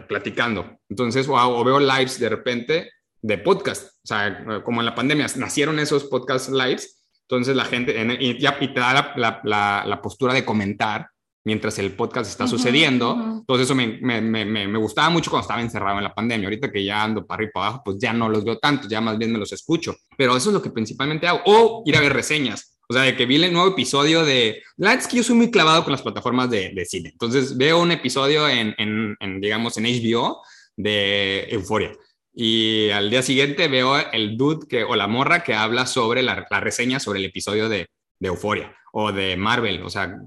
[0.07, 0.79] platicando.
[0.89, 5.79] Entonces, o, veo lives de repente de podcast, o sea, como en la pandemia nacieron
[5.79, 6.98] esos podcast lives,
[7.29, 11.07] entonces la gente, y, ya, y te da la, la, la postura de comentar
[11.45, 13.15] mientras el podcast está sucediendo.
[13.39, 16.47] Entonces eso me, me, me, me, gustaba mucho cuando estaba encerrado en la pandemia.
[16.47, 18.87] Ahorita que ya ando para arriba y para abajo, pues ya no los veo tanto,
[18.87, 19.95] ya más bien me los escucho.
[20.17, 21.41] Pero eso es lo que principalmente hago.
[21.45, 22.77] O ir a ver reseñas.
[22.87, 24.63] O sea, de que vi el nuevo episodio de...
[24.77, 27.09] La es que yo soy muy clavado con las plataformas de, de cine.
[27.09, 30.41] Entonces veo un episodio en, en, en, digamos, en HBO
[30.75, 31.91] de Euforia.
[32.41, 36.47] Y al día siguiente veo el dude que, o la morra que habla sobre la,
[36.49, 39.83] la reseña sobre el episodio de, de Euforia o de Marvel.
[39.83, 40.17] O sea,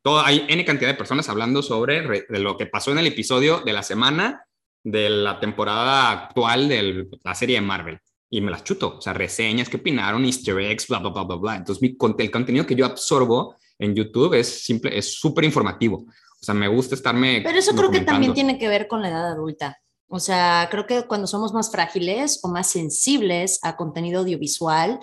[0.00, 3.60] todo, hay N cantidad de personas hablando sobre de lo que pasó en el episodio
[3.60, 4.46] de la semana
[4.82, 7.98] de la temporada actual de la serie de Marvel.
[8.30, 8.96] Y me las chuto.
[8.96, 11.56] O sea, reseñas, qué opinaron, easter eggs, bla, bla, bla, bla, bla.
[11.56, 11.94] Entonces, mi,
[12.24, 16.06] el contenido que yo absorbo en YouTube es simple, es súper informativo.
[16.06, 17.42] O sea, me gusta estarme.
[17.44, 19.78] Pero eso creo que también tiene que ver con la edad adulta.
[20.12, 24.98] O sea, creo que cuando somos más frágiles o más sensibles a contenido audiovisual,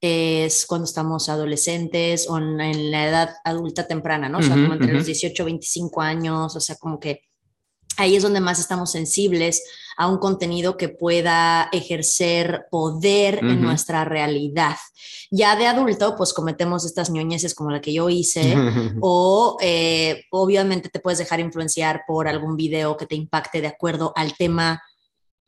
[0.00, 4.38] es cuando estamos adolescentes o en, la edad adulta temprana, ¿no?
[4.38, 7.22] O sea, como entre los 18 25 años, o sea, como que
[7.96, 9.62] ahí es donde más estamos sensibles
[9.96, 14.76] a un contenido que pueda ejercer poder en nuestra realidad.
[15.30, 18.54] Ya de adulto, pues cometemos estas ñoñeces como la que yo hice,
[19.00, 24.12] o eh, obviamente te puedes dejar influenciar por algún video que te impacte de acuerdo
[24.16, 24.82] al tema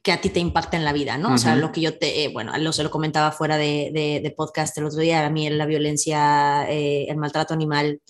[0.03, 1.33] que a ti te impacta en la vida, ¿no?
[1.33, 4.35] O sea, lo que yo te, eh, bueno, lo se lo comentaba fuera de, de,
[4.37, 8.03] podcast el otro día, a mí la violencia, eh, el maltrato animal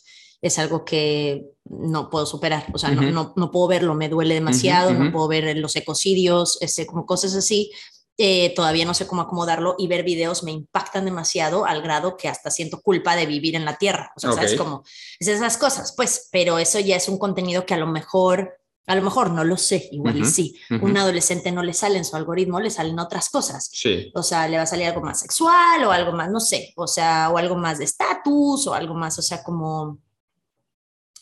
[0.44, 4.34] es algo que no puedo superar, o sea, no, no, no, puedo verlo, me duele
[4.34, 7.72] demasiado, no puedo ver los ecocidios, ese, como cosas así,
[8.18, 12.28] eh, todavía no sé cómo acomodarlo y ver videos me impactan demasiado al grado que
[12.28, 14.54] hasta siento culpa de vivir en la tierra, o sea, ¿sabes?
[14.54, 14.84] Como
[15.18, 18.94] es esas cosas, pues, pero eso ya es un contenido que a lo mejor a
[18.94, 20.60] lo mejor no lo sé, igual y sí.
[20.82, 23.70] Un adolescente no le sale en su algoritmo, le salen otras cosas.
[23.72, 24.12] Sí.
[24.14, 26.86] O sea, le va a salir algo más sexual o algo más, no sé, o
[26.86, 30.00] sea, o algo más de estatus o algo más, o sea, como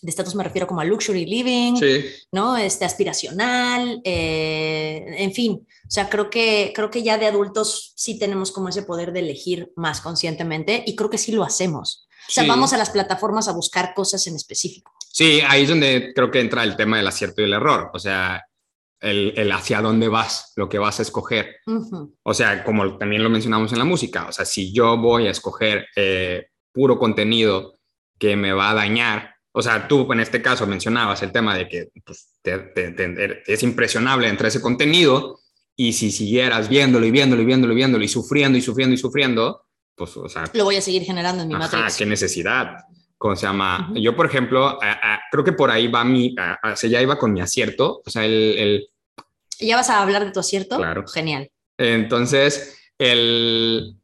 [0.02, 1.74] de estatus me refiero como a luxury living,
[2.32, 2.56] ¿no?
[2.56, 8.18] Este aspiracional, eh, en fin, o sea, creo que, creo que ya de adultos sí
[8.18, 12.08] tenemos como ese poder de elegir más conscientemente y creo que sí lo hacemos.
[12.28, 14.92] O sea, vamos a las plataformas a buscar cosas en específico.
[15.10, 17.98] Sí, ahí es donde creo que entra el tema del acierto y el error, o
[17.98, 18.42] sea,
[19.00, 21.56] el, el hacia dónde vas, lo que vas a escoger.
[22.22, 25.30] O sea, como también lo mencionamos en la música, o sea, si yo voy a
[25.30, 27.74] escoger eh, puro contenido
[28.18, 31.68] que me va a dañar, o sea, tú en este caso mencionabas el tema de
[31.68, 32.30] que pues,
[33.46, 35.40] es impresionable entre ese contenido
[35.76, 38.98] y si siguieras viéndolo y viéndolo y viéndolo y viéndolo y sufriendo y sufriendo y
[38.98, 40.44] sufriendo, pues, o sea...
[40.54, 42.78] Lo voy a seguir generando en mi ajá, qué necesidad.
[43.18, 43.92] ¿Cómo se llama?
[43.94, 44.78] Yo, por ejemplo,
[45.30, 46.34] creo que por ahí va mi...
[46.74, 48.88] se ya iba con mi acierto, o sea, el, el...
[49.60, 50.76] ¿Ya vas a hablar de tu acierto?
[50.76, 51.06] Claro.
[51.06, 51.50] Genial.
[51.78, 53.96] Entonces, el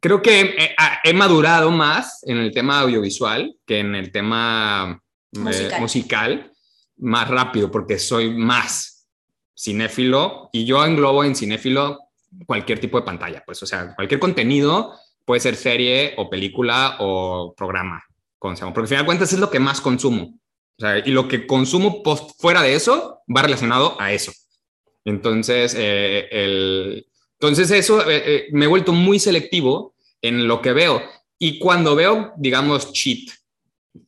[0.00, 6.52] creo que he, madurado más en el tema audiovisual que en el tema eh, musical.
[6.98, 9.08] más rápido porque soy más
[9.58, 12.00] cinéfilo y yo englobo en cinéfilo
[12.46, 17.54] cualquier tipo de pantalla, pues, o sea, cualquier contenido puede ser serie o película o
[17.56, 18.04] programa,
[18.38, 20.38] porque al final de cuentas es lo que más consumo.
[20.78, 24.32] O sea, y lo que consumo post, fuera de eso va relacionado a eso.
[25.04, 27.06] Entonces, eh, el,
[27.38, 31.02] entonces eso eh, me he vuelto muy selectivo en lo que veo.
[31.38, 33.28] Y cuando veo, digamos, cheat,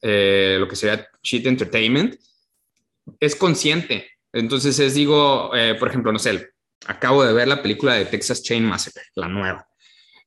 [0.03, 2.17] eh, lo que sería cheat entertainment,
[3.21, 4.11] es consciente.
[4.33, 6.51] Entonces es, digo, eh, por ejemplo, no sé,
[6.87, 9.67] acabo de ver la película de Texas Chain Massacre, la nueva.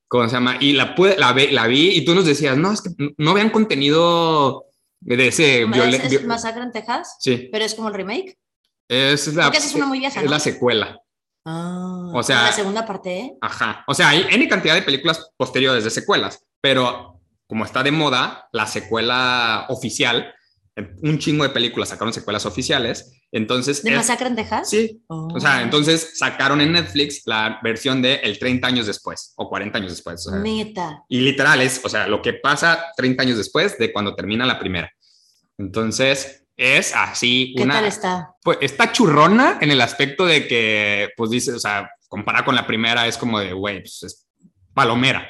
[0.07, 0.57] ¿Cómo se llama?
[0.59, 4.65] Y la, la, la vi y tú nos decías, no, es que no vean contenido
[4.99, 5.63] de ese...
[5.63, 7.15] ¿Es, ¿Es Masacre en Texas?
[7.19, 7.49] Sí.
[7.51, 8.37] ¿Pero es como el remake?
[8.89, 10.99] Es la, es una muy vieja, Es la secuela.
[11.45, 13.19] Ah, o sea, la segunda parte.
[13.19, 13.37] ¿eh?
[13.41, 13.83] Ajá.
[13.87, 18.47] O sea, hay N cantidad de películas posteriores de secuelas, pero como está de moda,
[18.51, 20.33] la secuela oficial,
[21.01, 23.11] un chingo de películas sacaron secuelas oficiales.
[23.31, 23.83] Entonces.
[23.83, 24.69] ¿De Masacre en Texas?
[24.69, 25.03] Sí.
[25.07, 25.61] O sea, oh.
[25.61, 30.25] entonces sacaron en Netflix la versión de el 30 años después o 40 años después.
[30.27, 31.03] O Neta.
[31.09, 34.59] Y literal es, o sea, lo que pasa 30 años después de cuando termina la
[34.59, 34.91] primera.
[35.57, 37.53] Entonces, es así.
[37.55, 38.35] ¿Qué tal está?
[38.43, 42.67] Pues está churrona en el aspecto de que, pues dice, o sea, comparada con la
[42.67, 44.27] primera, es como de, güey, pues es
[44.73, 45.29] palomera,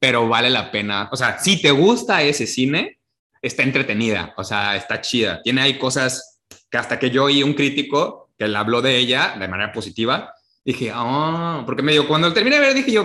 [0.00, 1.08] pero vale la pena.
[1.12, 2.98] O sea, si te gusta ese cine,
[3.40, 5.42] está entretenida, o sea, está chida.
[5.42, 9.36] Tiene ahí cosas que hasta que yo oí un crítico que le habló de ella
[9.38, 10.32] de manera positiva,
[10.64, 13.04] dije, oh, porque me dio, cuando terminé de ver, dije yo,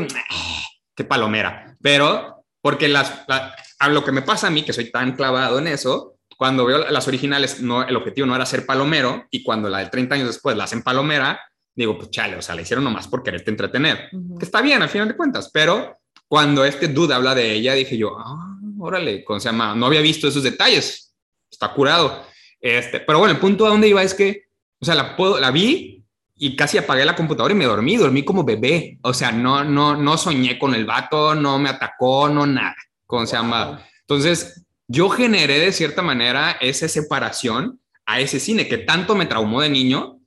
[0.96, 1.76] qué palomera.
[1.82, 5.68] Pero, porque las, a lo que me pasa a mí, que soy tan clavado en
[5.68, 9.80] eso, cuando veo las originales, no, el objetivo no era ser palomero y cuando la
[9.80, 11.42] de 30 años después la hacen palomera,
[11.76, 14.90] digo, pues chale, o sea, la hicieron nomás por quererte entretener, que está bien al
[14.90, 15.98] final de cuentas, pero
[16.28, 19.74] cuando este dude habla de ella, dije yo, ah, órale, ¿cómo se llama?
[19.74, 21.16] No había visto esos detalles,
[21.50, 22.24] está curado.
[22.60, 24.46] Este, pero bueno, el punto a donde iba es que,
[24.80, 26.04] o sea, la, puedo, la vi
[26.36, 29.96] y casi apagué la computadora y me dormí, dormí como bebé, o sea, no, no,
[29.96, 32.76] no soñé con el vato, no me atacó, no nada,
[33.08, 33.82] ¿cómo se llama?
[34.02, 39.62] Entonces, yo generé de cierta manera esa separación a ese cine que tanto me traumó
[39.62, 40.20] de niño.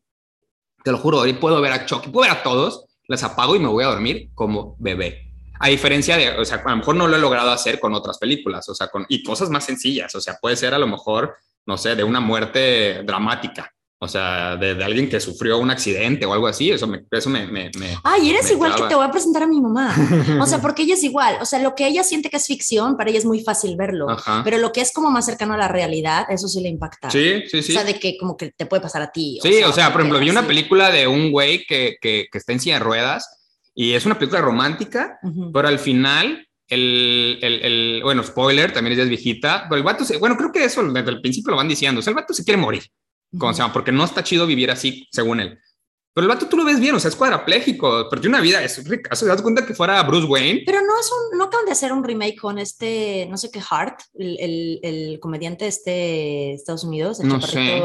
[0.85, 3.59] Te lo juro, hoy puedo ver a Chucky, puedo ver a todos, les apago y
[3.59, 5.33] me voy a dormir como bebé.
[5.59, 8.19] A diferencia de, o sea, a lo mejor no lo he logrado hacer con otras
[8.19, 11.37] películas, o sea, con, y cosas más sencillas, o sea, puede ser a lo mejor,
[11.67, 13.71] no sé, de una muerte dramática,
[14.03, 17.05] o sea, de, alguien que sufrió un accidente o algo así, eso me...
[17.11, 17.71] Eso me, me,
[18.03, 19.95] Ay, eres igual que te voy a presentar a mi mamá.
[20.41, 21.37] O sea, porque ella es igual.
[21.43, 24.07] O sea, lo que ella siente que es ficción, para ella es muy fácil verlo.
[24.43, 27.11] Pero lo que es como más cercano a la realidad, eso sí le impacta.
[27.11, 27.73] Sí, sí, sí.
[27.73, 29.39] O sea, de que como que te puede pasar a ti.
[29.43, 32.55] sí, o sea, por ejemplo, vi una película de un güey que, que, que, está
[32.55, 33.29] en silla de ruedas
[33.75, 35.19] y es una película romántica,
[35.53, 40.17] pero al final el, el, el, bueno, spoiler, también es viejita, pero el vato, se,
[40.17, 42.45] bueno, creo que eso desde el principio lo van diciendo, o sea, el vato se
[42.45, 42.85] quiere morir.
[43.39, 43.73] ¿Cómo se llama?
[43.73, 45.59] Porque no está chido vivir así, según él.
[46.13, 48.63] Pero el vato tú lo ves bien, o sea, es cuadrapléjico, pero tiene una vida,
[48.63, 49.15] es rica.
[49.15, 50.65] ¿Se das cuenta que fuera Bruce Wayne?
[50.67, 53.63] Pero no es un, no acaban de hacer un remake con este, no sé qué,
[53.71, 57.79] Hart, el, el, el comediante este de Estados Unidos, el no sé.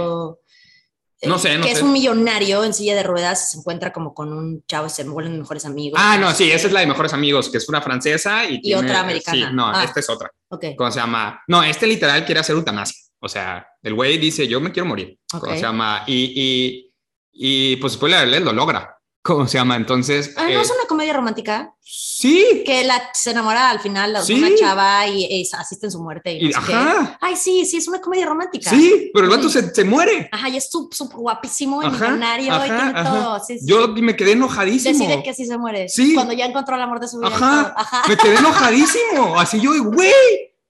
[1.21, 4.13] Eh, no sé, no que es un millonario en silla de ruedas, se encuentra como
[4.13, 5.99] con un chavo, se vuelven mejores amigos.
[6.03, 8.73] Ah, no, sí, esa es la de mejores amigos, que es una francesa y, y
[8.73, 9.49] otra americana.
[9.49, 9.83] Sí, no, ah.
[9.83, 10.31] esta es otra.
[10.49, 10.75] Okay.
[10.75, 11.41] ¿Cómo se llama?
[11.47, 13.04] No, este literal quiere hacer eutanasia.
[13.25, 15.17] O sea, el güey dice, yo me quiero morir.
[15.31, 16.03] ¿Cómo se llama?
[16.05, 16.93] Y, y,
[17.33, 18.99] y pues después lo logra.
[19.23, 19.75] ¿Cómo se llama?
[19.77, 20.35] Entonces...
[20.37, 21.73] Ah, ¿No es eh, una comedia romántica?
[21.81, 22.61] Sí.
[22.63, 26.37] Que la, se enamora al final de una chava y, asiste en su muerte.
[26.39, 27.17] Y, ajá.
[27.19, 28.69] Ay, sí, sí, es una comedia romántica.
[28.69, 30.29] Sí, pero el vato se, se, muere.
[30.31, 33.43] Ajá, y es súper guapísimo y millonario y tiene todo.
[33.43, 34.99] Sí, Yo me quedé enojadísimo.
[34.99, 35.89] Decide que sí se muere.
[35.89, 36.13] Sí.
[36.13, 37.29] Cuando ya encontró el amor de su vida.
[37.29, 37.73] Ajá.
[37.75, 38.03] ajá.
[38.07, 39.39] Me quedé enojadísimo.
[39.39, 40.13] Así yo, güey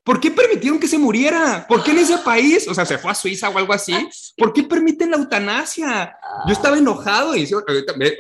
[0.05, 1.65] ¿Por qué permitieron que se muriera?
[1.67, 2.67] ¿Por qué en ese país?
[2.67, 3.93] O sea, se fue a Suiza o algo así.
[4.37, 6.15] ¿Por qué permiten la eutanasia?
[6.45, 7.49] Yo estaba enojado y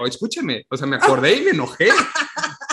[0.07, 1.89] escúchame, o sea, me acordé y me enojé.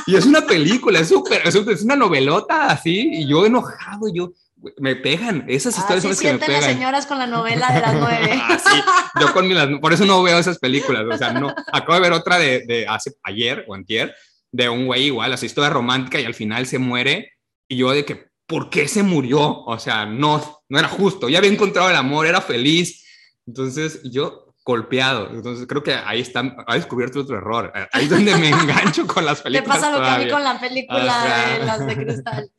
[0.05, 4.33] Y es una película, es súper, es una novelota así, y yo enojado, yo,
[4.79, 6.61] me pegan, esas historias son las que me pegan.
[6.61, 8.31] las señoras con la novela de las nueve.
[8.43, 8.81] ah, sí,
[9.21, 12.13] yo con mi, por eso no veo esas películas, o sea, no, acabo de ver
[12.13, 14.13] otra de, de hace, ayer o antier,
[14.51, 17.35] de un güey igual, así historia romántica y al final se muere,
[17.69, 19.65] y yo de que, ¿por qué se murió?
[19.65, 23.03] O sea, no, no era justo, ya había encontrado el amor, era feliz,
[23.47, 25.31] entonces yo golpeado.
[25.31, 27.73] Entonces creo que ahí está, ha descubierto otro error.
[27.93, 29.75] Ahí es donde me engancho con las películas.
[29.75, 32.51] Te pasa lo que a mí con la película de las de cristal.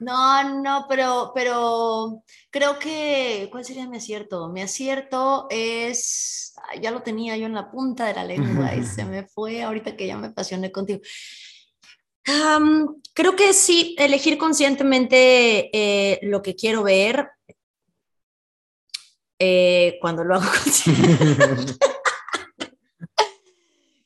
[0.00, 4.48] No, no, pero, pero creo que, ¿cuál sería mi acierto?
[4.48, 9.04] Mi acierto es, ya lo tenía yo en la punta de la lengua y se
[9.04, 11.00] me fue ahorita que ya me apasioné contigo.
[13.14, 17.28] Creo que sí, elegir conscientemente eh, lo que quiero ver,
[19.38, 20.46] eh, cuando lo hago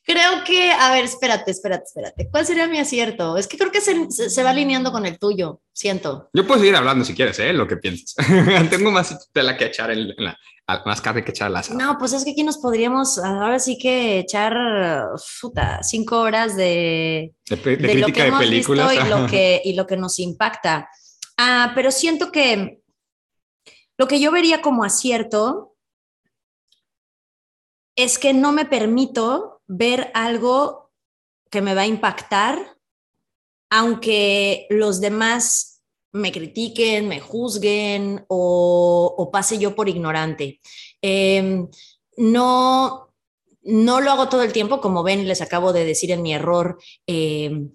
[0.07, 2.29] Creo que, a ver, espérate, espérate, espérate.
[2.31, 3.37] ¿Cuál sería mi acierto?
[3.37, 6.31] Es que creo que se, se, va alineando con el tuyo, siento.
[6.33, 7.53] Yo puedo seguir hablando si quieres, ¿eh?
[7.53, 8.15] Lo que piensas.
[8.71, 10.39] Tengo más tela que echar en, la,
[10.85, 14.19] más carne que echar la No, pues es que aquí nos podríamos, ahora sí que
[14.19, 18.93] echar, puta, cinco horas de, de, crítica lo que de películas.
[18.95, 20.89] y, lo que, y lo que nos impacta.
[21.37, 22.81] Ah, pero siento que
[23.97, 25.77] lo que yo vería como acierto
[27.95, 30.91] es que no me permito ver algo
[31.51, 32.77] que me va a impactar,
[33.71, 35.76] aunque los demás
[36.17, 40.61] me critiquen, me juzguen o, pase yo por ignorante.
[41.03, 41.69] Em,
[42.17, 43.13] no,
[43.63, 46.79] no lo hago todo el tiempo, como ven, les acabo de decir en mi error.
[47.07, 47.71] Em,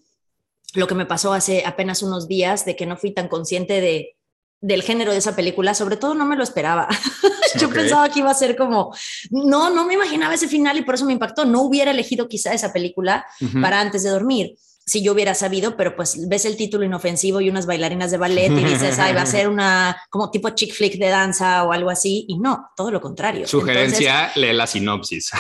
[0.74, 4.16] lo que me pasó hace apenas unos días de que no fui tan consciente de,
[4.62, 6.88] del género de esa película, sobre todo no me lo esperaba.
[7.60, 8.96] Yo pensaba que iba a ser como,
[9.30, 11.44] no, no me imaginaba ese final y por eso me impactó.
[11.46, 13.26] No hubiera elegido quizá esa película
[13.62, 17.50] para antes de dormir si yo hubiera sabido, pero pues ves el título inofensivo y
[17.50, 20.98] unas bailarinas de ballet y dices, ay, va a ser una como tipo chick flick
[20.98, 23.48] de danza o algo así, y no, todo lo contrario.
[23.48, 25.32] Sugerencia, lee la sinopsis.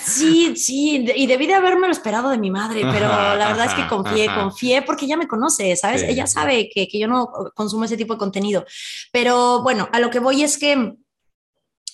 [0.00, 3.74] sí, sí, y debí de haberme lo esperado de mi madre, pero la verdad es
[3.74, 6.02] que confié, confié porque ella me conoce, ¿sabes?
[6.02, 8.64] ella sabe que, que yo no consumo ese tipo de contenido,
[9.12, 10.94] pero bueno, a lo que voy es que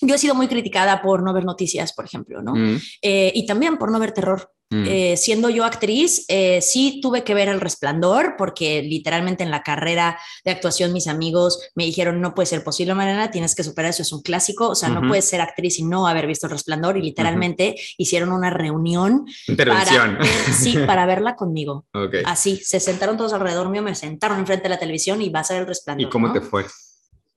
[0.05, 2.55] yo he sido muy criticada por no ver noticias, por ejemplo, ¿no?
[2.55, 2.79] Mm.
[3.01, 4.51] Eh, y también por no ver terror.
[4.71, 4.85] Mm.
[4.87, 9.61] Eh, siendo yo actriz, eh, sí tuve que ver El Resplandor, porque literalmente en la
[9.61, 13.91] carrera de actuación mis amigos me dijeron, no puede ser posible, Mariana, tienes que superar
[13.91, 16.53] eso, es un clásico, o sea, no puedes ser actriz y no haber visto El
[16.53, 19.25] Resplandor, y literalmente hicieron una reunión.
[19.47, 20.17] Intervención.
[20.17, 21.85] Para, sí, para verla conmigo.
[22.25, 25.43] Así, se sentaron todos alrededor mío, me sentaron enfrente de la televisión y va a
[25.43, 26.07] ser El Resplandor.
[26.07, 26.65] ¿Y cómo te fue?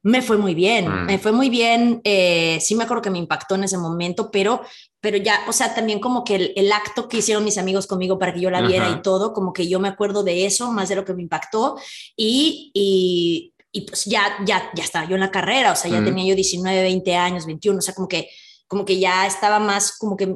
[0.02, 3.56] Me fue muy bien, me fue muy bien, eh, sí me acuerdo que me impactó
[3.56, 4.62] en ese momento, pero,
[5.00, 8.32] pero ya, o sea, también como que el, acto que hicieron mis amigos conmigo para
[8.32, 10.96] que yo la viera y todo, como que yo me acuerdo de eso, más de
[10.96, 11.76] lo que me impactó,
[12.16, 16.02] y, y, y pues ya, ya, ya estaba yo en la carrera, o sea, ya
[16.02, 18.30] tenía yo 19, 20 años, 21, o sea, como que,
[18.68, 20.32] como que ya estaba más, como que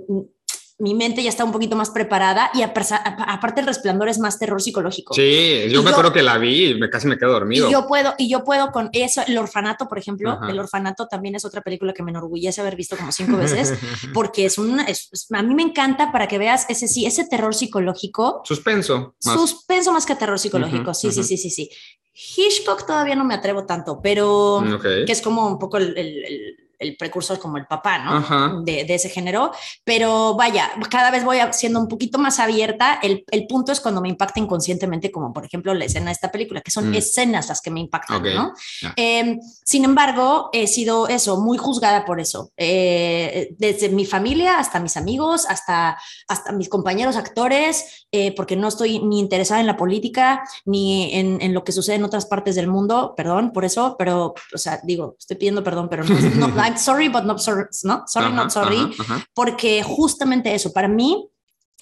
[0.82, 4.60] mi mente ya está un poquito más preparada y aparte el resplandor es más terror
[4.60, 5.14] psicológico.
[5.14, 7.68] Sí, yo me acuerdo que la vi y me, casi me quedo dormido.
[7.68, 11.36] Y yo puedo, y yo puedo con eso, el orfanato, por ejemplo, el orfanato también
[11.36, 13.74] es otra película que me enorgullece haber visto como cinco veces,
[14.12, 18.42] porque es una, a mí me encanta para que veas ese sí, ese terror psicológico.
[18.44, 19.14] Suspenso.
[19.20, 21.70] Suspenso más que terror psicológico, sí, sí, sí, sí, sí.
[22.12, 26.61] Hitchcock todavía no me atrevo tanto, pero mm, que es como un poco el el
[26.96, 28.62] precursor como el papá, ¿no?
[28.62, 29.52] De, ese género.
[29.84, 33.00] Pero vaya, cada vez voy siendo un poquito más abierta.
[33.02, 36.60] El, punto es cuando me impacta inconscientemente, como por ejemplo la escena de esta película,
[36.60, 36.94] que son mm.
[36.94, 38.52] escenas las que me impactan, ¿no?
[38.96, 42.50] Em, sin embargo, he sido eso, muy juzgada por eso.
[42.56, 48.68] Eh, desde mi familia hasta mis amigos, hasta, hasta mis compañeros actores, eh, porque no
[48.68, 52.54] estoy ni interesada en la política, ni en, en, lo que sucede en otras partes
[52.54, 56.48] del mundo, perdón por eso, pero, o sea, digo, estoy pidiendo perdón, pero no, no
[56.78, 58.04] sorry, but not sorry, ¿no?
[58.06, 58.94] Sorry, not sorry,
[59.34, 61.28] porque justamente eso, para mí,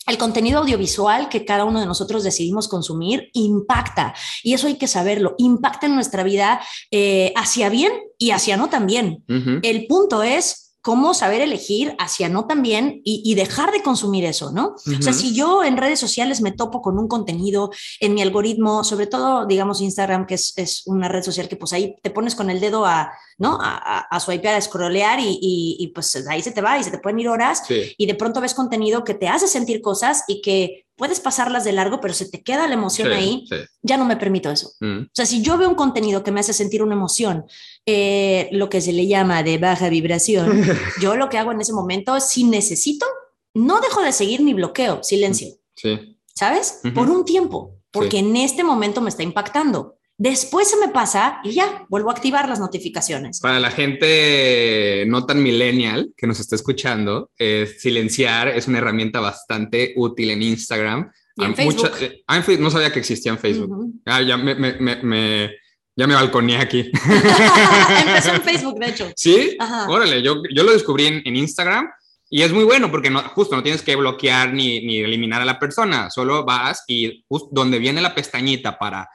[0.06, 4.88] el contenido audiovisual que cada uno de nosotros decidimos consumir impacta y eso hay que
[4.88, 6.60] saberlo, impacta en nuestra vida
[6.90, 9.24] eh, hacia bien y hacia no también.
[9.62, 14.74] El punto es cómo saber elegir hacia no también y, dejar de consumir eso, ¿no?
[14.98, 17.70] O sea, si yo en redes sociales me topo con un contenido
[18.00, 21.96] en mi algoritmo, sobre todo, digamos, Instagram, que es, una red social que pues ahí
[22.02, 23.58] te pones con el dedo a ¿no?
[23.60, 26.98] A, a, swipear, a scrollear y, y, pues ahí se te va y se te
[26.98, 30.84] pueden ir horas y de pronto ves contenido que te hace sentir cosas y que
[31.00, 33.48] puedes pasarlas de largo, pero se te queda la emoción ahí,
[33.80, 34.72] ya no me permito eso.
[34.80, 35.04] Mm.
[35.04, 37.46] O sea, si yo veo un contenido que me hace sentir una emoción,
[37.86, 40.62] eh, lo que se le llama de baja vibración,
[41.00, 43.06] yo lo que hago en ese momento, si necesito,
[43.54, 45.48] no dejo de seguir ni bloqueo, silencio.
[45.74, 46.18] Sí.
[46.34, 46.82] ¿Sabes?
[46.94, 49.96] Por un tiempo, porque en este momento me está impactando.
[50.20, 53.40] Después se me pasa y ya vuelvo a activar las notificaciones.
[53.40, 57.30] Para la gente no tan millennial que nos está escuchando,
[57.78, 61.10] silenciar es una herramienta bastante útil en Instagram.
[61.36, 61.92] ¿Y en Facebook?
[62.02, 63.94] Eh, ah, no sabía que existía en Facebook.
[64.04, 65.50] ah, ya me, me, me,
[65.96, 66.80] ya me balconé aquí.
[68.06, 69.10] Empezó en Facebook, de hecho.
[69.16, 69.56] Sí,
[69.88, 71.88] órale, yo, yo lo descubrí en, en Instagram
[72.28, 75.46] y es muy bueno porque no, justo no tienes que bloquear ni, ni eliminar a
[75.46, 79.08] la persona, solo vas y donde viene la pestañita para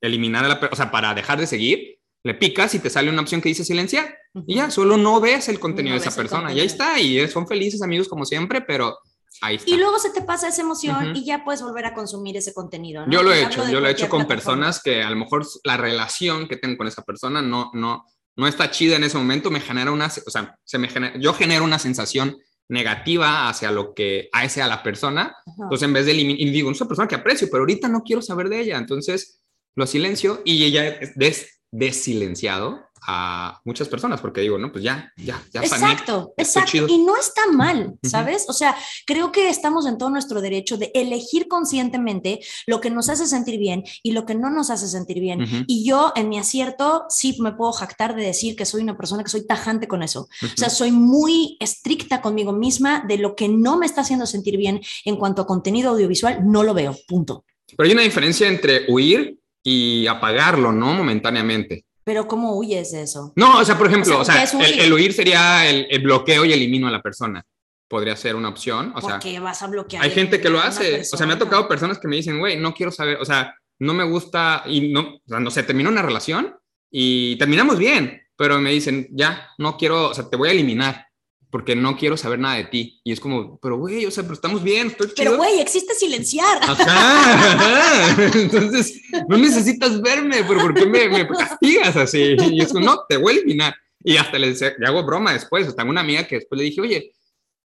[0.00, 3.10] eliminar a la persona, o sea, para dejar de seguir, le picas y te sale
[3.10, 4.16] una opción que dice silenciar.
[4.46, 6.52] Y ya, solo no ves el contenido de esa persona.
[6.52, 8.98] Y ahí está, y son felices amigos como siempre, pero
[9.40, 9.70] ahí está.
[9.70, 13.04] Y luego se te pasa esa emoción y ya puedes volver a consumir ese contenido.
[13.08, 15.76] Yo lo he hecho, yo lo he hecho con personas que a lo mejor la
[15.76, 18.04] relación que tengo con esa persona no, no,
[18.36, 21.32] no está chida en ese momento, me genera una, o sea, se me genera, yo
[21.32, 22.36] genero una sensación
[22.68, 25.34] negativa hacia lo que hace a la persona.
[25.46, 28.02] Entonces, en vez de eliminar, y digo, es una persona que aprecio, pero ahorita no
[28.02, 28.78] quiero saber de ella.
[28.78, 29.40] Entonces,
[29.74, 35.12] lo silencio y ella es des, desilenciado a muchas personas porque digo, no, pues ya,
[35.16, 35.62] ya, ya.
[35.62, 36.86] Exacto, exacto.
[36.88, 38.46] Y no está mal, ¿sabes?
[38.48, 43.08] O sea, creo que estamos en todo nuestro derecho de elegir conscientemente lo que nos
[43.08, 45.64] hace sentir bien y lo que no nos hace sentir bien.
[45.66, 49.24] Y yo, en mi acierto, sí me puedo jactar de decir que soy una persona
[49.24, 50.28] que soy tajante con eso.
[50.42, 54.56] O sea, soy muy estricta conmigo misma de lo que no me está haciendo sentir
[54.56, 57.44] bien en cuanto a contenido audiovisual, no lo veo, punto.
[57.76, 60.94] Pero hay una diferencia entre huir y apagarlo, ¿no?
[60.94, 61.84] Momentáneamente.
[62.04, 63.32] Pero ¿cómo huyes de eso?
[63.36, 66.90] No, o sea, por ejemplo, o sea, el, huir sería el, bloqueo y elimino a
[66.90, 67.44] la persona.
[67.88, 68.92] Podría ser una opción.
[68.96, 70.02] O Porque vas a bloquear.
[70.02, 71.00] Hay gente que lo hace.
[71.00, 73.54] O sea, me ha tocado personas que me dicen, güey, no quiero saber, o sea,
[73.80, 76.54] no me gusta y no, o sea, no sé, terminó una relación
[76.90, 81.06] y terminamos bien, pero me dicen, ya, no quiero, o sea, te voy a eliminar
[81.50, 83.00] porque no quiero saber nada de ti.
[83.04, 85.16] Y es como, pero güey, o sea, pero estamos bien, estoy chido.
[85.16, 86.58] Pero güey, existe silenciar.
[86.62, 92.36] Ajá, Entonces, no necesitas verme, pero ¿por qué me, castigas así?
[92.52, 93.74] Y es como, no, te voy a eliminar.
[94.02, 95.68] Y hasta le, le hago broma después.
[95.68, 97.12] O tengo una amiga que después le dije, oye,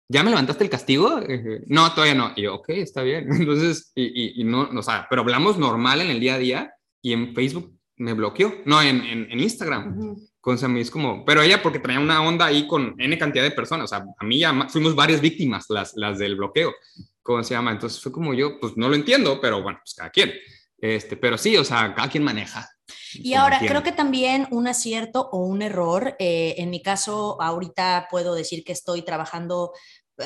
[0.08, 1.20] ¿ya me levantaste el castigo?
[1.66, 2.32] No, todavía no.
[2.34, 3.28] Y yo, ok, está bien.
[3.32, 7.12] Entonces, y, y, no, o sea, pero hablamos normal en el día a día y
[7.12, 10.16] en Facebook me bloqueó, no, en, en, Instagram.
[10.56, 13.84] Con es como, pero ella porque traía una onda ahí con N cantidad de personas,
[13.84, 16.72] o sea, a mí ya fuimos varias víctimas las, las del bloqueo,
[17.22, 17.70] ¿cómo se llama?
[17.70, 20.32] Entonces fue como yo, pues no lo entiendo, pero bueno, pues cada quien.
[20.78, 22.66] Este, pero sí, o sea, cada quien maneja.
[23.12, 28.08] Y ahora, creo que también un acierto o un error, eh, en mi caso, ahorita
[28.10, 29.72] puedo decir que estoy trabajando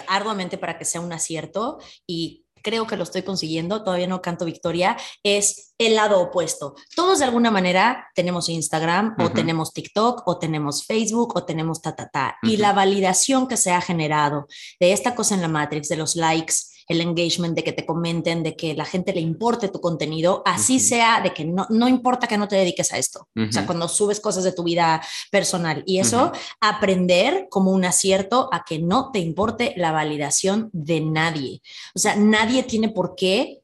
[0.06, 4.44] arduamente para que sea un acierto y creo que lo estoy consiguiendo, todavía no canto
[4.44, 6.74] victoria, es el lado opuesto.
[6.94, 11.94] Todos de alguna manera tenemos Instagram o tenemos TikTok o tenemos Facebook o tenemos ta,
[11.94, 12.36] ta, ta.
[12.42, 14.46] Y la validación que se ha generado
[14.80, 16.54] de esta cosa en la Matrix, de los likes,
[16.88, 20.80] el engagement, de que te comenten, de que la gente le importe tu contenido, así
[20.80, 23.28] sea, de que no, no importa que no te dediques a esto.
[23.36, 28.48] O sea, cuando subes cosas de tu vida personal y eso, aprender como un acierto
[28.52, 31.62] a que no te importe la validación de nadie.
[31.94, 33.61] O sea, nadie tiene por qué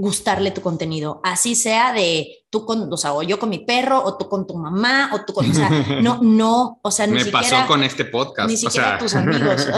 [0.00, 4.00] gustarle tu contenido, así sea de tú con, o sea, o yo con mi perro,
[4.04, 5.68] o tú con tu mamá, o tú con, o sea,
[6.02, 8.48] no, no, o sea, ni Me pasó con este podcast.
[8.48, 9.66] Ni siquiera tus amigos.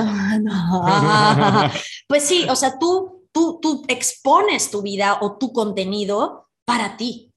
[0.53, 1.73] Ah,
[2.07, 7.33] pues sí, o sea, tú, tú, tú expones tu vida o tu contenido para ti.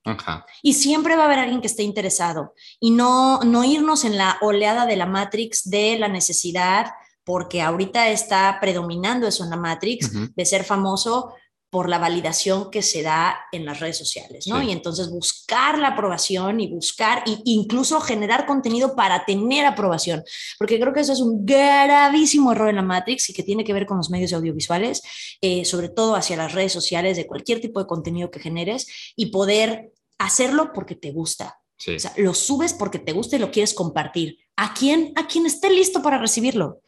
[0.61, 4.38] Y siempre va a haber alguien que esté interesado y no, no irnos en la
[4.41, 6.88] oleada de la Matrix de la necesidad,
[7.23, 11.34] porque ahorita está predominando eso en la Matrix, de ser famoso
[11.74, 14.61] por la validación que se da en las redes sociales, ¿no?
[14.61, 20.24] Y entonces buscar la aprobación y buscar, e incluso generar contenido para tener aprobación,
[20.59, 23.74] porque creo que eso es un gravísimo error en la Matrix y que tiene que
[23.74, 25.01] ver con los medios audiovisuales,
[25.41, 29.32] eh, sobre todo hacia las redes sociales, de cualquier tipo de contenido que generes y
[29.32, 31.59] poder hacerlo porque te gusta.
[31.88, 34.38] O sea, lo subes porque te gusta y lo quieres compartir.
[34.57, 35.11] ¿A quién?
[35.15, 36.67] A quien esté listo para recibirlo.
[36.67, 36.82] O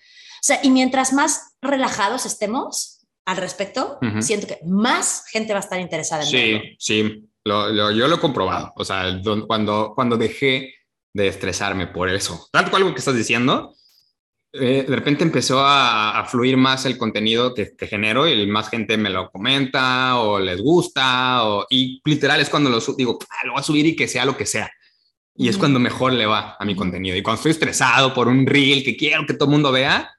[0.43, 2.94] sea, y mientras más relajados estemos,
[3.25, 8.07] al respecto, siento que más gente va a estar interesada en Sí, sí, lo, yo
[8.07, 8.71] lo he comprobado.
[8.75, 10.75] O sea, cuando, cuando dejé
[11.13, 13.73] de estresarme por eso, tanto cual algo que estás diciendo,
[14.53, 18.95] eh, de repente empezó a, fluir más el contenido que, que, genero y más gente
[18.95, 23.53] me lo comenta o les gusta o, y literal es cuando lo digo, ah, lo
[23.53, 24.71] voy a subir y que sea lo que sea.
[25.35, 27.17] Y es cuando mejor le va a mi contenido.
[27.17, 30.09] Y cuando estoy estresado por un reel que quiero que todo el mundo vea,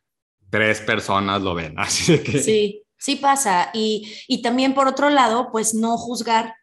[0.51, 1.75] tres personas lo ven.
[1.79, 2.43] Así que...
[2.43, 3.71] Sí, sí pasa.
[3.73, 6.55] Y, y también por otro lado, pues no juzgar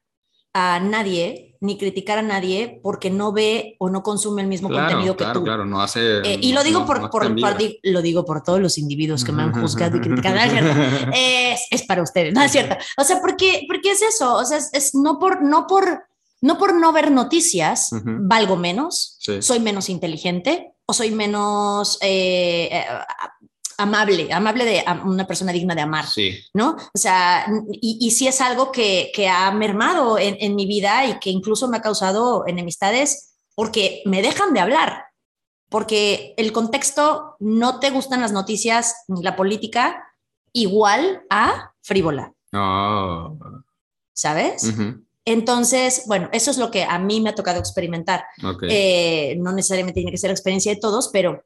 [0.54, 5.16] a nadie ni criticar a nadie porque no ve o no consume el mismo contenido
[5.16, 5.44] que tú.
[5.46, 6.20] Claro, no hace.
[6.20, 9.54] Eh, y lo digo por, por, lo digo por todos los individuos que me han
[9.54, 10.36] juzgado y criticado.
[11.14, 12.76] es, es, para ustedes, no es cierto.
[12.98, 14.36] O sea, porque, porque es eso.
[14.36, 16.04] O sea, es, no por no por
[16.42, 22.86] no por no ver noticias valgo menos, soy menos inteligente o soy menos eh, eh,
[23.78, 26.06] amable, amable de una persona digna de amar,
[26.54, 26.76] ¿no?
[26.94, 31.06] O sea, y, y si es algo que, que ha mermado en, en, mi vida
[31.06, 35.06] y que incluso me ha causado enemistades porque me dejan de hablar,
[35.70, 40.04] porque el contexto no te gustan las noticias ni la política
[40.52, 42.34] igual a frívola.
[42.54, 43.38] Oh.
[44.14, 44.72] ¿Sabes?
[45.26, 48.26] Entonces, bueno, eso es lo que a mí me ha tocado experimentar.
[48.70, 51.44] Eh, no necesariamente tiene que ser la experiencia de todos, pero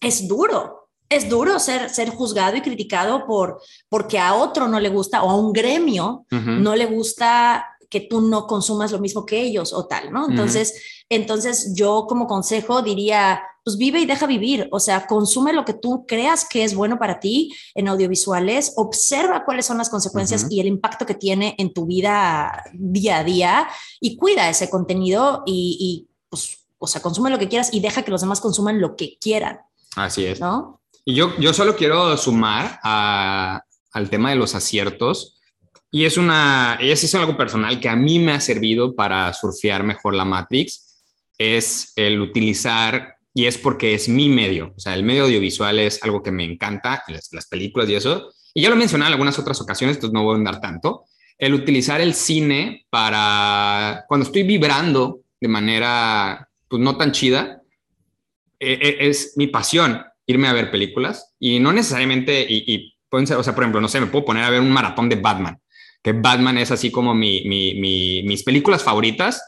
[0.00, 4.88] es duro, es duro ser, ser juzgado y criticado por porque a otro no le
[4.88, 9.40] gusta o a un gremio no le gusta que tú no consumas lo mismo que
[9.40, 10.28] ellos o tal, ¿no?
[10.28, 10.74] Entonces,
[11.08, 15.74] entonces yo como consejo diría, pues vive y deja vivir, o sea, consume lo que
[15.74, 20.58] tú creas que es bueno para ti en audiovisuales, observa cuáles son las consecuencias y
[20.58, 23.68] el impacto que tiene en tu vida día a día
[24.00, 28.02] y cuida ese contenido y, y pues, o sea, consume lo que quieras y deja
[28.02, 29.60] que los demás consuman lo que quieran.
[29.94, 30.40] Así es.
[30.40, 30.80] ¿No?
[31.04, 35.38] Y yo, yo solo quiero sumar al tema de los aciertos.
[35.90, 40.14] Y es una, es, algo personal que a mí me ha servido para surfear mejor
[40.14, 41.04] la Matrix,
[41.38, 46.02] es el utilizar, y es porque es mi medio, o sea, el medio audiovisual es
[46.02, 49.38] algo que me encanta, las, las películas y eso, y ya lo mencioné en algunas
[49.38, 51.04] otras ocasiones, entonces no voy a andar tanto,
[51.38, 57.62] el utilizar el cine para, cuando estoy vibrando de manera, pues no tan chida,
[58.58, 63.36] e, e, es mi pasión irme a ver películas y no necesariamente, y, pueden ser,
[63.36, 65.60] o sea, por ejemplo, no sé, me puedo poner a ver un maratón de Batman,
[66.02, 69.40] que Batman es así como mi, mi, mis películas favoritas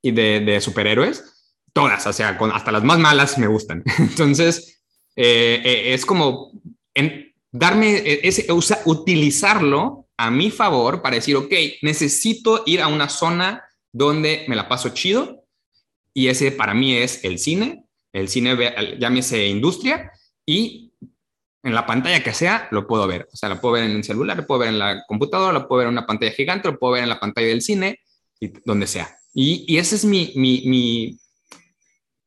[0.00, 1.24] y de, de, superhéroes,
[1.72, 3.82] todas, o sea, con, hasta las más malas me gustan.
[3.98, 4.80] Entonces,
[5.16, 6.52] eh, eh, es como
[6.94, 8.46] en darme e, ese,
[8.84, 11.52] utilizarlo a mi favor para decir, ok,
[11.82, 15.44] necesito ir a una zona donde me la paso chido
[16.14, 18.56] y ese para mí es el cine el cine,
[18.98, 20.10] llámese industria,
[20.44, 20.92] y
[21.62, 23.28] en la pantalla que sea, lo puedo ver.
[23.32, 25.68] O sea, lo puedo ver en el celular, lo puedo ver en la computadora, lo
[25.68, 28.00] puedo ver en una pantalla gigante, lo puedo ver en la pantalla del cine,
[28.40, 29.16] y donde sea.
[29.34, 31.18] Y, y esa es mi, mi, mi,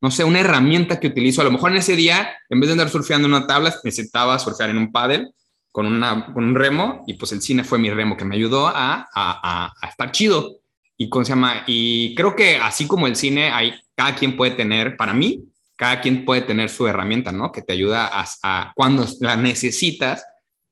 [0.01, 1.41] no sé, una herramienta que utilizo.
[1.41, 4.37] A lo mejor en ese día, en vez de andar surfeando en una tabla, necesitaba
[4.37, 5.31] surfear en un paddle
[5.71, 8.67] con, una, con un remo, y pues el cine fue mi remo que me ayudó
[8.67, 10.59] a, a, a, estar chido.
[10.95, 11.63] Y, ¿cómo se llama?
[11.65, 15.43] y creo que así como el cine, hay, cada quien puede tener, para mí,
[15.83, 17.51] cada quien puede tener su herramienta, ¿no?
[17.51, 20.25] Que te ayuda a, cuando la necesitas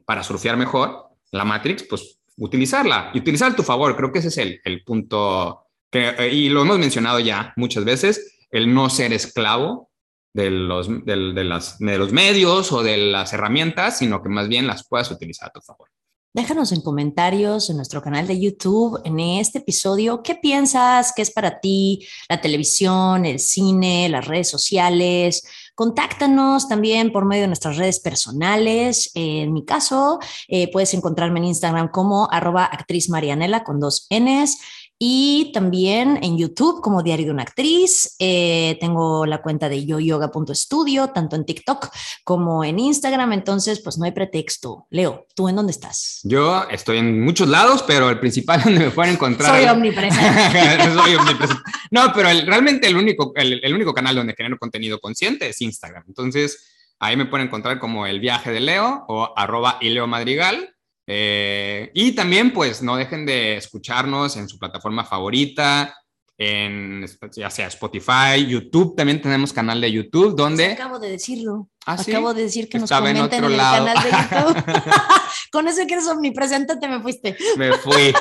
[0.05, 3.93] para surfear mejor la Matrix, pues utilizarla y utilizar a tu favor.
[3.97, 7.83] Creo que ese es el, el punto que, eh, y lo hemos mencionado ya muchas
[7.83, 9.91] veces, el no ser esclavo
[10.33, 14.47] de los, de, de, las, de los medios o de las herramientas, sino que más
[14.47, 15.89] bien las puedas utilizar a tu favor.
[16.33, 21.29] Déjanos en comentarios en nuestro canal de YouTube, en este episodio, qué piensas, qué es
[21.29, 25.43] para ti la televisión, el cine, las redes sociales.
[25.75, 29.11] Contáctanos también por medio de nuestras redes personales.
[29.13, 34.57] En mi caso, eh, puedes encontrarme en Instagram como arroba actriz Marianela con dos Ns
[35.03, 38.15] y también en YouTube como Diario de una Actriz.
[38.19, 41.89] Eh, tengo la cuenta de yoyoga.studio, tanto en TikTok
[42.23, 43.33] como en Instagram.
[43.33, 44.85] Entonces, pues no hay pretexto.
[44.91, 46.19] Leo, ¿tú en dónde estás?
[46.23, 49.59] Yo estoy en muchos lados, pero el principal donde me pueden encontrar.
[49.59, 50.93] Soy omnipresente.
[50.93, 51.63] Soy omnipresente.
[51.89, 56.03] No, pero realmente el único, el, el único canal donde genero contenido consciente es Instagram.
[56.09, 60.75] Entonces, ahí me pueden encontrar como el viaje de Leo o arroba Ileo Madrigal.
[61.07, 65.95] Eh, y también, pues, no dejen de escucharnos en su plataforma favorita,
[66.37, 70.71] en ya sea Spotify, YouTube, también tenemos canal de YouTube donde...
[70.71, 71.69] acabo de decirlo.
[71.85, 74.63] ¿Ah, acabo de decir que nos comenten en, el canal de YouTube.
[75.51, 77.37] Con eso que eres omnipresente te me fuiste.
[77.57, 78.13] Me fui.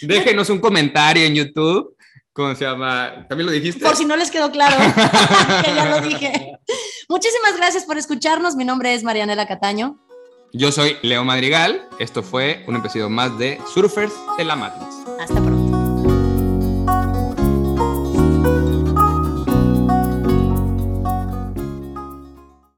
[0.02, 1.94] Déjenos un comentario en YouTube.
[2.32, 3.26] ¿Cómo se llama?
[3.28, 3.84] ¿También lo dijiste?
[3.84, 4.76] Por si no les quedó claro,
[5.64, 6.52] que ya lo dije.
[7.08, 8.56] Muchísimas gracias por escucharnos.
[8.56, 9.98] Mi nombre es Marianela Cataño.
[10.52, 11.88] Yo soy Leo Madrigal.
[11.98, 14.94] Esto fue un episodio más de Surfers de la Matrix.
[15.20, 15.57] Hasta pronto.